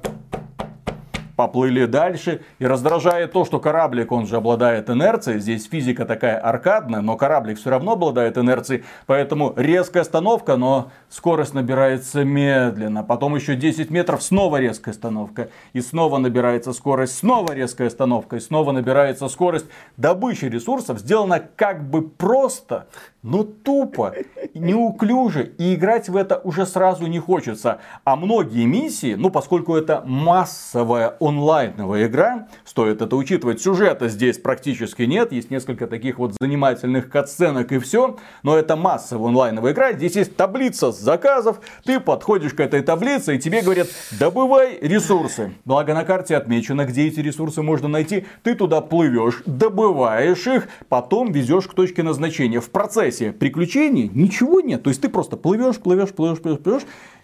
поплыли 1.35 1.85
дальше. 1.85 2.41
И 2.59 2.65
раздражает 2.67 3.31
то, 3.31 3.45
что 3.45 3.59
кораблик, 3.59 4.11
он 4.11 4.27
же 4.27 4.35
обладает 4.35 4.91
инерцией. 4.91 5.39
Здесь 5.39 5.67
физика 5.67 6.05
такая 6.05 6.37
аркадная, 6.37 7.01
но 7.01 7.17
кораблик 7.17 7.57
все 7.57 7.71
равно 7.71 7.93
обладает 7.93 8.37
инерцией. 8.37 8.83
Поэтому 9.07 9.53
резкая 9.57 10.03
остановка, 10.03 10.55
но 10.55 10.91
скорость 11.09 11.55
набирается 11.55 12.23
медленно. 12.23 13.03
Потом 13.03 13.35
еще 13.35 13.55
10 13.55 13.89
метров, 13.89 14.21
снова 14.21 14.57
резкая 14.57 14.93
остановка. 14.93 15.49
И 15.73 15.81
снова 15.81 16.19
набирается 16.19 16.73
скорость, 16.73 17.17
снова 17.17 17.53
резкая 17.53 17.87
остановка. 17.87 18.35
И 18.35 18.39
снова 18.39 18.71
набирается 18.71 19.27
скорость. 19.29 19.65
Добыча 19.97 20.47
ресурсов 20.47 20.99
сделана 20.99 21.41
как 21.55 21.89
бы 21.89 22.07
просто, 22.07 22.85
но 23.23 23.43
тупо, 23.43 24.13
неуклюже. 24.53 25.53
И 25.57 25.75
играть 25.75 26.09
в 26.09 26.17
это 26.17 26.37
уже 26.43 26.65
сразу 26.65 27.07
не 27.07 27.19
хочется. 27.19 27.79
А 28.03 28.15
многие 28.15 28.65
миссии, 28.65 29.15
ну 29.15 29.29
поскольку 29.29 29.75
это 29.75 30.03
массовая 30.05 31.15
онлайновая 31.19 32.07
игра, 32.07 32.47
стоит 32.65 33.01
это 33.01 33.15
учитывать. 33.15 33.61
Сюжета 33.61 34.09
здесь 34.09 34.37
практически 34.37 35.03
нет, 35.03 35.31
есть 35.31 35.49
несколько 35.49 35.87
таких 35.87 36.19
вот 36.19 36.33
занимательных 36.39 37.09
катсценок 37.09 37.71
и 37.71 37.79
все. 37.79 38.17
Но 38.43 38.57
это 38.57 38.75
массовая 38.75 39.29
онлайновая 39.29 39.71
игра, 39.71 39.93
здесь 39.93 40.17
есть 40.17 40.35
таблица 40.35 40.91
заказов, 40.91 41.61
ты 41.85 42.01
подходишь 42.01 42.53
к 42.53 42.59
этой 42.59 42.81
таблице 42.81 43.37
и 43.37 43.39
тебе 43.39 43.61
говорят, 43.61 43.87
добывай 44.19 44.77
ресурсы. 44.81 45.53
Благо 45.63 45.93
на 45.93 46.03
карте 46.03 46.35
отмечено, 46.35 46.85
где 46.85 47.07
эти 47.07 47.21
ресурсы 47.21 47.61
можно 47.61 47.87
найти, 47.87 48.25
ты 48.43 48.53
туда 48.53 48.81
плывешь, 48.81 49.43
добываешь 49.45 50.45
их, 50.45 50.67
потом 50.89 51.31
везешь 51.31 51.67
к 51.67 51.73
точке 51.73 52.03
назначения. 52.03 52.59
В 52.59 52.69
процессе 52.69 53.12
приключений 53.21 54.09
ничего 54.13 54.61
нет, 54.61 54.83
то 54.83 54.89
есть 54.89 55.01
ты 55.01 55.09
просто 55.09 55.37
плывешь, 55.37 55.77
плывешь, 55.77 56.11
плывешь, 56.11 56.39
плывешь, 56.39 56.59
плывешь 56.59 56.83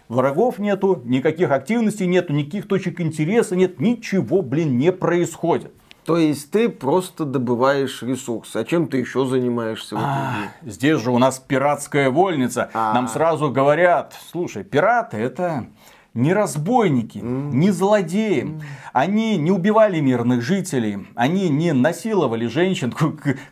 Врагов 0.09 0.57
нету, 0.57 1.03
никаких 1.05 1.51
активностей 1.51 2.07
нету, 2.07 2.33
никаких 2.33 2.67
точек 2.67 2.99
интереса 2.99 3.55
нет, 3.55 3.79
ничего, 3.79 4.41
блин, 4.41 4.77
не 4.77 4.91
происходит. 4.91 5.71
То 6.03 6.17
есть 6.17 6.49
ты 6.49 6.69
просто 6.69 7.23
добываешь 7.23 8.01
ресурсы. 8.01 8.57
А 8.57 8.63
чем 8.63 8.87
ты 8.87 8.97
еще 8.97 9.27
занимаешься? 9.27 9.95
В 9.95 9.99
а, 9.99 10.33
здесь 10.63 10.99
же 10.99 11.11
у 11.11 11.19
нас 11.19 11.37
пиратская 11.37 12.09
вольница. 12.09 12.71
А-а-а. 12.73 12.95
Нам 12.95 13.07
сразу 13.07 13.51
говорят, 13.51 14.15
слушай, 14.31 14.63
пираты 14.63 15.17
это 15.17 15.67
не 16.13 16.33
разбойники, 16.33 17.19
mm. 17.19 17.51
не 17.51 17.71
злодеи. 17.71 18.43
Mm. 18.43 18.61
Они 18.93 19.37
не 19.37 19.51
убивали 19.51 19.99
мирных 19.99 20.41
жителей, 20.41 21.07
они 21.15 21.49
не 21.49 21.73
насиловали 21.73 22.47
женщин. 22.47 22.93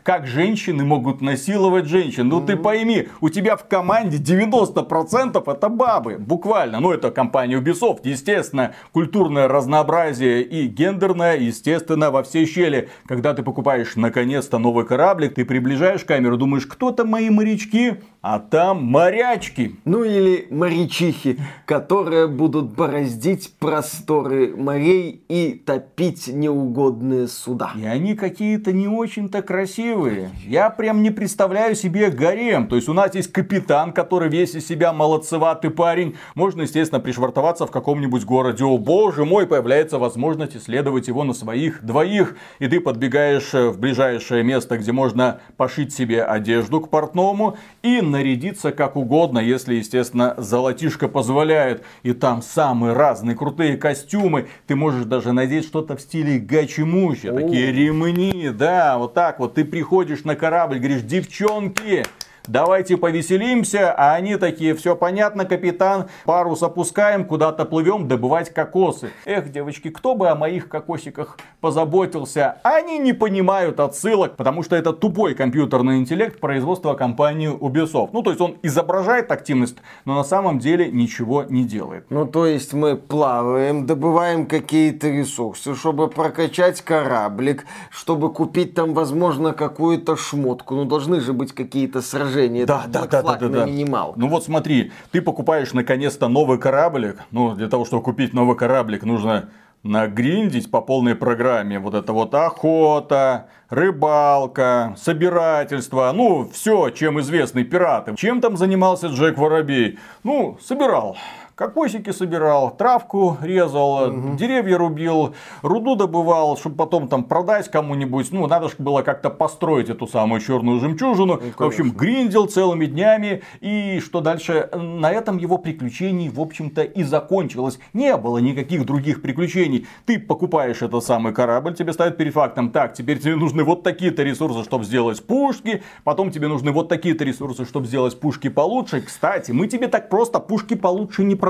Как 0.02 0.26
женщины 0.26 0.84
могут 0.84 1.20
насиловать 1.20 1.86
женщин? 1.86 2.28
Ну 2.28 2.40
mm. 2.40 2.46
ты 2.46 2.56
пойми, 2.56 3.08
у 3.20 3.28
тебя 3.28 3.56
в 3.56 3.66
команде 3.66 4.18
90% 4.18 5.50
это 5.50 5.68
бабы, 5.68 6.18
буквально. 6.18 6.80
Ну 6.80 6.92
это 6.92 7.10
компания 7.10 7.60
Ubisoft, 7.60 8.00
естественно, 8.04 8.74
культурное 8.92 9.48
разнообразие 9.48 10.42
и 10.42 10.66
гендерное, 10.66 11.36
естественно, 11.36 12.10
во 12.10 12.22
все 12.22 12.44
щели. 12.44 12.88
Когда 13.06 13.34
ты 13.34 13.42
покупаешь 13.42 13.96
наконец-то 13.96 14.58
новый 14.58 14.84
кораблик, 14.84 15.34
ты 15.34 15.44
приближаешь 15.44 16.04
камеру, 16.04 16.36
думаешь, 16.36 16.66
кто 16.66 16.90
то 16.90 17.04
мои 17.04 17.30
морячки? 17.30 17.94
А 18.20 18.40
там 18.40 18.84
морячки. 18.84 19.76
Ну 19.84 20.02
или 20.02 20.48
морячихи, 20.50 21.38
которые 21.66 22.26
будут 22.26 22.74
бороздить 22.74 23.54
просторы 23.60 24.56
морей 24.56 25.22
и 25.28 25.52
топить 25.52 26.26
неугодные 26.26 27.28
суда. 27.28 27.70
И 27.76 27.86
они 27.86 28.16
какие-то 28.16 28.72
не 28.72 28.88
очень-то 28.88 29.40
красивые. 29.42 30.30
Я 30.44 30.68
прям 30.68 31.04
не 31.04 31.12
представляю 31.12 31.76
себе 31.76 32.10
гарем. 32.10 32.66
То 32.66 32.74
есть 32.74 32.88
у 32.88 32.92
нас 32.92 33.14
есть 33.14 33.30
капитан, 33.30 33.92
который 33.92 34.28
весь 34.28 34.56
из 34.56 34.66
себя 34.66 34.92
молодцеватый 34.92 35.70
парень. 35.70 36.16
Можно, 36.34 36.62
естественно, 36.62 37.00
пришвартоваться 37.00 37.68
в 37.68 37.70
каком-нибудь 37.70 38.24
городе. 38.24 38.64
О 38.64 38.78
боже 38.78 39.24
мой, 39.24 39.46
появляется 39.46 40.00
возможность 40.00 40.56
исследовать 40.56 41.06
его 41.06 41.22
на 41.22 41.34
своих 41.34 41.84
двоих. 41.84 42.36
И 42.58 42.66
ты 42.66 42.80
подбегаешь 42.80 43.52
в 43.52 43.78
ближайшее 43.78 44.42
место, 44.42 44.76
где 44.76 44.90
можно 44.90 45.40
пошить 45.56 45.94
себе 45.94 46.24
одежду 46.24 46.80
к 46.80 46.90
портному. 46.90 47.56
И 47.84 48.07
нарядиться 48.10 48.72
как 48.72 48.96
угодно, 48.96 49.38
если, 49.38 49.74
естественно, 49.74 50.34
золотишко 50.36 51.08
позволяет. 51.08 51.84
И 52.02 52.12
там 52.12 52.42
самые 52.42 52.92
разные 52.94 53.36
крутые 53.36 53.76
костюмы. 53.76 54.48
Ты 54.66 54.76
можешь 54.76 55.04
даже 55.04 55.32
надеть 55.32 55.64
что-то 55.64 55.96
в 55.96 56.00
стиле 56.00 56.38
гачи-мучи. 56.38 57.30
Такие 57.32 57.72
ремни, 57.72 58.50
да, 58.50 58.98
вот 58.98 59.14
так 59.14 59.38
вот. 59.38 59.54
Ты 59.54 59.64
приходишь 59.64 60.24
на 60.24 60.36
корабль, 60.36 60.78
говоришь, 60.78 61.02
девчонки, 61.02 62.04
давайте 62.48 62.96
повеселимся, 62.96 63.92
а 63.92 64.14
они 64.14 64.36
такие, 64.36 64.74
все 64.74 64.96
понятно, 64.96 65.44
капитан, 65.44 66.06
парус 66.24 66.62
опускаем, 66.62 67.24
куда-то 67.24 67.64
плывем 67.64 68.08
добывать 68.08 68.52
кокосы. 68.52 69.10
Эх, 69.24 69.50
девочки, 69.52 69.90
кто 69.90 70.14
бы 70.14 70.28
о 70.28 70.34
моих 70.34 70.68
кокосиках 70.68 71.38
позаботился? 71.60 72.56
Они 72.62 72.98
не 72.98 73.12
понимают 73.12 73.80
отсылок, 73.80 74.36
потому 74.36 74.62
что 74.62 74.76
это 74.76 74.92
тупой 74.92 75.34
компьютерный 75.34 75.98
интеллект 75.98 76.40
производства 76.40 76.94
компании 76.94 77.50
Ubisoft. 77.50 78.10
Ну, 78.12 78.22
то 78.22 78.30
есть 78.30 78.40
он 78.40 78.56
изображает 78.62 79.30
активность, 79.30 79.76
но 80.04 80.16
на 80.16 80.24
самом 80.24 80.58
деле 80.58 80.90
ничего 80.90 81.44
не 81.44 81.64
делает. 81.64 82.06
Ну, 82.10 82.26
то 82.26 82.46
есть 82.46 82.72
мы 82.72 82.96
плаваем, 82.96 83.86
добываем 83.86 84.46
какие-то 84.46 85.08
ресурсы, 85.08 85.74
чтобы 85.74 86.08
прокачать 86.08 86.80
кораблик, 86.80 87.66
чтобы 87.90 88.32
купить 88.32 88.74
там, 88.74 88.94
возможно, 88.94 89.52
какую-то 89.52 90.16
шмотку. 90.16 90.74
Ну, 90.74 90.84
должны 90.84 91.20
же 91.20 91.32
быть 91.32 91.52
какие-то 91.52 92.00
сражения 92.00 92.37
движение. 92.38 92.66
Да, 92.66 92.84
да, 92.86 93.06
да, 93.06 93.22
да, 93.22 93.36
да, 93.36 93.48
да. 93.48 93.64
минимал. 93.66 94.14
Ну 94.16 94.28
вот 94.28 94.44
смотри, 94.44 94.92
ты 95.10 95.20
покупаешь 95.20 95.72
наконец-то 95.72 96.28
новый 96.28 96.58
кораблик. 96.58 97.18
Ну, 97.30 97.54
для 97.54 97.68
того, 97.68 97.84
чтобы 97.84 98.02
купить 98.02 98.32
новый 98.32 98.56
кораблик, 98.56 99.04
нужно 99.04 99.50
нагриндить 99.82 100.70
по 100.70 100.80
полной 100.80 101.14
программе. 101.14 101.78
Вот 101.78 101.94
это 101.94 102.12
вот 102.12 102.34
охота, 102.34 103.48
рыбалка, 103.68 104.94
собирательство. 104.98 106.10
Ну, 106.14 106.48
все, 106.52 106.90
чем 106.90 107.20
известны 107.20 107.64
пираты. 107.64 108.14
Чем 108.16 108.40
там 108.40 108.56
занимался 108.56 109.08
Джек 109.08 109.38
Воробей? 109.38 109.98
Ну, 110.24 110.58
собирал 110.60 111.16
кокосики 111.58 112.12
собирал, 112.12 112.70
травку 112.70 113.36
резал, 113.42 114.08
угу. 114.08 114.36
деревья 114.36 114.78
рубил, 114.78 115.34
руду 115.62 115.96
добывал, 115.96 116.56
чтобы 116.56 116.76
потом 116.76 117.08
там 117.08 117.24
продать 117.24 117.68
кому-нибудь. 117.68 118.30
Ну, 118.30 118.46
надо 118.46 118.68
же 118.68 118.76
было 118.78 119.02
как-то 119.02 119.28
построить 119.28 119.90
эту 119.90 120.06
самую 120.06 120.40
черную 120.40 120.78
жемчужину. 120.78 121.40
Ну, 121.42 121.52
в 121.56 121.66
общем, 121.66 121.90
гриндил 121.90 122.46
целыми 122.46 122.86
днями. 122.86 123.42
И 123.60 123.98
что 123.98 124.20
дальше? 124.20 124.70
На 124.72 125.10
этом 125.10 125.36
его 125.36 125.58
приключений, 125.58 126.28
в 126.28 126.40
общем-то, 126.40 126.82
и 126.82 127.02
закончилось. 127.02 127.80
Не 127.92 128.16
было 128.16 128.38
никаких 128.38 128.86
других 128.86 129.20
приключений. 129.20 129.88
Ты 130.06 130.20
покупаешь 130.20 130.82
этот 130.82 131.02
самый 131.02 131.34
корабль, 131.34 131.74
тебе 131.74 131.92
ставят 131.92 132.16
перед 132.16 132.34
фактом, 132.34 132.70
так, 132.70 132.94
теперь 132.94 133.18
тебе 133.18 133.34
нужны 133.34 133.64
вот 133.64 133.82
такие-то 133.82 134.22
ресурсы, 134.22 134.62
чтобы 134.62 134.84
сделать 134.84 135.26
пушки, 135.26 135.82
потом 136.04 136.30
тебе 136.30 136.46
нужны 136.46 136.70
вот 136.70 136.88
такие-то 136.88 137.24
ресурсы, 137.24 137.64
чтобы 137.64 137.86
сделать 137.86 138.20
пушки 138.20 138.48
получше. 138.48 139.00
Кстати, 139.00 139.50
мы 139.50 139.66
тебе 139.66 139.88
так 139.88 140.08
просто 140.08 140.38
пушки 140.38 140.74
получше 140.74 141.24
не 141.24 141.34
продадим. 141.34 141.47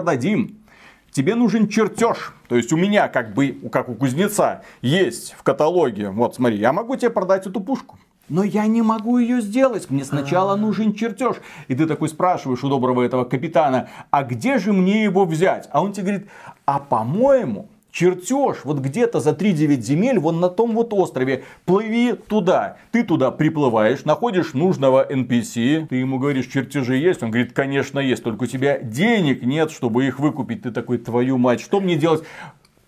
Тебе 1.11 1.35
нужен 1.35 1.69
чертеж. 1.69 2.35
То 2.49 2.57
есть 2.57 2.73
у 2.73 2.76
меня, 2.76 3.09
как 3.09 3.35
бы, 3.35 3.59
как 3.73 3.88
у 3.88 3.95
кузнеца, 3.95 4.62
есть 4.83 5.35
в 5.38 5.43
каталоге. 5.43 6.11
Вот 6.11 6.35
смотри, 6.35 6.59
я 6.59 6.73
могу 6.73 6.97
тебе 6.97 7.11
продать 7.11 7.47
эту 7.47 7.61
пушку. 7.61 7.99
Но 8.28 8.45
я 8.45 8.67
не 8.67 8.83
могу 8.83 9.19
ее 9.19 9.40
сделать. 9.40 9.88
Мне 9.88 10.05
сначала 10.05 10.55
нужен 10.55 10.93
чертеж. 10.93 11.37
И 11.67 11.75
ты 11.75 11.87
такой 11.87 12.11
спрашиваешь 12.11 12.62
у 12.62 12.69
доброго 12.69 13.02
этого 13.02 13.25
капитана, 13.25 13.88
а 14.11 14.23
где 14.23 14.59
же 14.59 14.73
мне 14.73 15.02
его 15.02 15.25
взять? 15.25 15.69
А 15.73 15.83
он 15.83 15.93
тебе 15.93 16.05
говорит, 16.05 16.28
а 16.67 16.78
по-моему, 16.78 17.69
чертеж 17.99 18.59
вот 18.62 18.78
где-то 18.78 19.19
за 19.19 19.31
3-9 19.31 19.81
земель, 19.81 20.19
вон 20.21 20.38
на 20.38 20.49
том 20.49 20.73
вот 20.73 20.93
острове. 20.93 21.45
Плыви 21.64 22.12
туда. 22.12 22.76
Ты 22.93 23.02
туда 23.02 23.33
приплываешь, 23.33 24.05
находишь 24.05 24.55
нужного 24.55 25.05
NPC, 25.11 25.88
ты 25.88 25.97
ему 25.97 26.19
говоришь, 26.19 26.47
чертежи 26.47 26.97
есть? 26.97 27.23
Он 27.23 27.31
говорит, 27.31 27.52
конечно 27.52 27.99
есть, 27.99 28.23
только 28.23 28.45
у 28.45 28.47
тебя 28.47 28.78
денег 28.78 29.43
нет, 29.43 29.73
чтобы 29.73 30.07
их 30.07 30.21
выкупить. 30.21 30.62
Ты 30.62 30.71
такой, 30.71 30.99
твою 30.99 31.38
мать, 31.38 31.61
что 31.61 31.81
мне 31.81 31.97
делать? 31.97 32.23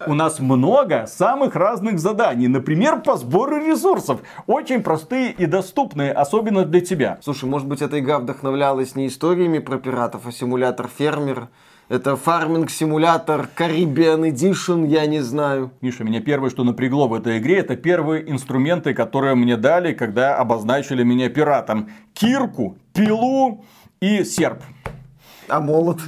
у 0.06 0.14
нас 0.14 0.40
много 0.40 1.04
самых 1.06 1.54
разных 1.54 1.98
заданий. 1.98 2.48
Например, 2.48 3.00
по 3.00 3.18
сбору 3.18 3.58
ресурсов. 3.58 4.22
Очень 4.46 4.82
простые 4.82 5.30
и 5.30 5.44
доступные, 5.44 6.10
особенно 6.10 6.64
для 6.64 6.80
тебя. 6.80 7.18
Слушай, 7.22 7.50
может 7.50 7.68
быть, 7.68 7.82
эта 7.82 7.98
игра 7.98 8.18
вдохновлялась 8.18 8.94
не 8.94 9.08
историями 9.08 9.58
про 9.58 9.76
пиратов, 9.76 10.26
а 10.26 10.32
симулятор 10.32 10.88
фермера? 10.88 11.50
Это 11.90 12.14
фарминг-симулятор 12.14 13.48
Caribbean 13.56 14.30
Edition, 14.30 14.86
я 14.86 15.06
не 15.06 15.18
знаю. 15.22 15.72
Миша, 15.80 16.04
меня 16.04 16.20
первое, 16.20 16.48
что 16.48 16.62
напрягло 16.62 17.08
в 17.08 17.14
этой 17.14 17.38
игре, 17.38 17.58
это 17.58 17.74
первые 17.74 18.30
инструменты, 18.30 18.94
которые 18.94 19.34
мне 19.34 19.56
дали, 19.56 19.92
когда 19.92 20.36
обозначили 20.36 21.02
меня 21.02 21.28
пиратом. 21.28 21.90
Кирку, 22.14 22.78
пилу 22.92 23.64
и 24.00 24.22
серп. 24.22 24.62
А 25.48 25.58
молот? 25.58 25.98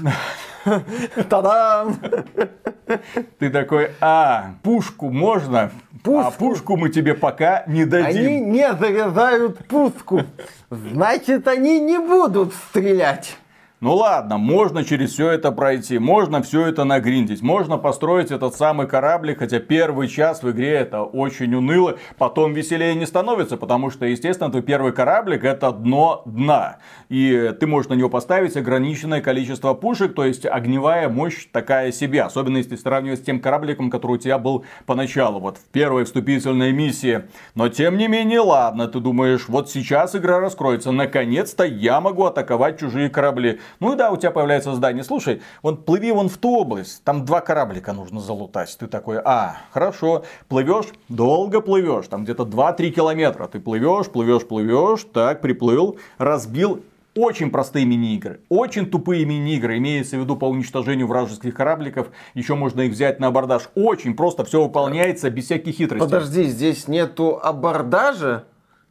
Та-дам! 1.29 1.97
Ты 3.41 3.51
такой, 3.51 3.91
а, 4.01 4.55
пушку 4.63 5.11
можно? 5.11 5.73
Пушку. 6.05 6.29
А 6.29 6.31
пушку 6.31 6.77
мы 6.77 6.91
тебе 6.91 7.15
пока 7.15 7.65
не 7.67 7.87
дадим. 7.87 8.25
Они 8.25 8.41
не 8.41 8.73
заряжают 8.73 9.67
пушку. 9.67 10.21
Значит, 10.71 11.49
они 11.49 11.81
не 11.81 11.99
будут 11.99 12.55
стрелять. 12.55 13.37
Ну 13.83 13.97
ладно, 13.97 14.39
можно 14.39 14.85
через 14.85 15.11
все 15.11 15.31
это 15.31 15.51
пройти, 15.51 15.99
можно 15.99 16.41
все 16.41 16.69
это 16.69 16.85
нагриндить, 16.85 17.43
можно 17.43 17.79
построить 17.79 18.31
этот 18.31 18.55
самый 18.55 18.87
кораблик, 18.87 19.41
хотя 19.41 19.59
первый 19.59 20.07
час 20.07 20.45
в 20.45 20.51
игре 20.53 20.71
это 20.75 21.03
очень 21.03 21.53
уныло, 21.53 21.99
потом 22.17 22.53
веселее 22.53 22.95
не 22.95 23.07
становится, 23.07 23.57
потому 23.57 23.91
что, 23.91 24.07
естественно, 24.07 24.51
твой 24.51 24.63
первый 24.63 24.93
кораблик 24.93 25.43
это 25.43 25.73
дно 25.73 26.23
дна, 26.27 26.77
и 27.09 27.53
ты 27.59 27.67
можешь 27.67 27.91
на 27.91 27.95
него 27.95 28.09
поставить 28.09 28.57
ограниченное 28.57 29.21
количество 29.21 29.75
пушек, 29.75 30.15
то 30.15 30.25
есть 30.25 30.47
огневая 30.47 31.09
мощь 31.09 31.49
такая 31.51 31.91
себе, 31.91 32.23
особенно 32.23 32.59
если 32.59 32.77
сравнивать 32.77 33.19
с 33.19 33.25
тем 33.25 33.41
корабликом, 33.41 33.91
который 33.91 34.13
у 34.13 34.19
тебя 34.19 34.39
был 34.39 34.65
поначалу, 34.87 35.41
вот 35.41 35.59
в 35.59 35.65
первой 35.73 36.05
вступительной 36.05 36.71
миссии. 36.71 37.25
Но 37.57 37.69
тем 37.69 37.99
не 37.99 38.07
менее, 38.07 38.43
ладно, 38.43 38.87
ты 38.87 39.01
думаешь, 39.01 39.49
вот 39.49 39.69
сейчас 39.71 40.15
игра 40.15 40.39
раскроется, 40.39 40.93
наконец-то 40.93 41.65
я 41.65 42.01
могу 42.01 42.27
атаковать 42.27 42.79
чужие 42.79 43.11
корабли. 43.11 43.59
Ну 43.81 43.93
и 43.93 43.97
да, 43.97 44.11
у 44.11 44.17
тебя 44.17 44.31
появляется 44.31 44.75
здание. 44.75 45.05
Слушай, 45.05 45.43
вот 45.63 45.85
плыви 45.85 46.13
вон 46.13 46.29
в 46.29 46.39
ту 46.39 46.57
область, 46.57 47.03
там 47.05 47.25
два 47.25 47.41
кораблика 47.41 47.93
нужно 47.93 48.21
залутать. 48.21 48.77
Ты 48.79 48.87
такой, 48.87 49.19
а, 49.25 49.57
хорошо, 49.73 50.25
плывешь, 50.49 50.87
долго 51.09 51.61
плывешь, 51.61 52.07
там 52.09 52.25
где-то 52.25 52.45
2-3 52.45 52.91
километра. 52.91 53.47
Ты 53.49 53.61
плывешь, 53.61 54.09
плывешь, 54.09 54.47
плывешь, 54.47 55.07
так, 55.13 55.41
приплыл, 55.41 55.99
разбил 56.19 56.83
очень 57.15 57.51
простые 57.51 57.85
мини-игры, 57.85 58.41
очень 58.49 58.87
тупые 58.87 59.25
мини-игры, 59.25 59.77
имеется 59.79 60.17
в 60.17 60.21
виду 60.21 60.37
по 60.37 60.47
уничтожению 60.47 61.07
вражеских 61.07 61.55
корабликов, 61.55 62.09
еще 62.35 62.55
можно 62.55 62.83
их 62.83 62.93
взять 62.93 63.21
на 63.21 63.27
абордаж. 63.29 63.69
Очень 63.75 64.17
просто 64.17 64.45
все 64.45 64.63
выполняется 64.63 65.29
без 65.31 65.45
всяких 65.45 65.75
хитростей. 65.75 66.07
Подожди, 66.07 66.45
здесь 66.45 66.89
нету 66.89 67.39
абордажа? 67.43 68.45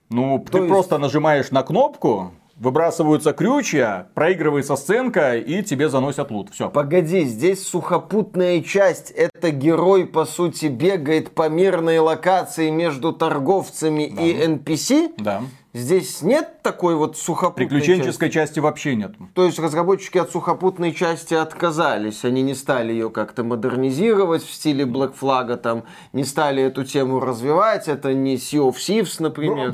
Ну, 0.10 0.40
То 0.46 0.52
ты 0.52 0.58
есть... 0.60 0.70
просто 0.70 0.98
нажимаешь 0.98 1.52
на 1.52 1.64
кнопку, 1.64 2.34
выбрасываются 2.62 3.34
крючья, 3.34 4.08
проигрывается 4.14 4.76
сценка 4.76 5.36
и 5.36 5.64
тебе 5.64 5.90
заносят 5.90 6.30
лут. 6.30 6.52
Все. 6.54 6.70
Погоди, 6.70 7.24
здесь 7.24 7.68
сухопутная 7.68 8.62
часть. 8.62 9.10
Это 9.10 9.50
герой, 9.50 10.06
по 10.06 10.26
сути, 10.26 10.68
бегает 10.68 11.32
по 11.32 11.50
мирной 11.50 11.98
локации 11.98 12.70
между 12.70 13.14
торговцами 13.14 14.14
да. 14.16 14.22
и 14.22 14.48
NPC. 14.48 15.14
Да. 15.18 15.42
Здесь 15.74 16.22
нет 16.22 16.62
такой 16.64 16.96
вот 16.96 17.18
сухопутной 17.18 17.68
Приключенческой 17.68 18.28
части. 18.28 18.50
части 18.50 18.60
вообще 18.60 18.96
нет. 18.96 19.14
То 19.34 19.46
есть 19.46 19.58
разработчики 19.58 20.18
от 20.18 20.30
сухопутной 20.30 20.94
части 20.94 21.34
отказались. 21.34 22.26
Они 22.26 22.42
не 22.42 22.56
стали 22.56 22.92
ее 22.92 23.10
как-то 23.10 23.46
модернизировать 23.46 24.44
в 24.44 24.52
стиле 24.52 24.84
Black 24.84 25.14
Flag, 25.20 25.56
там, 25.58 25.86
не 26.12 26.26
стали 26.26 26.62
эту 26.62 26.84
тему 26.84 27.22
развивать. 27.22 27.88
Это 27.88 28.14
не 28.14 28.36
Sea 28.36 28.70
of 28.70 28.76
Thieves, 28.76 29.16
например. 29.20 29.74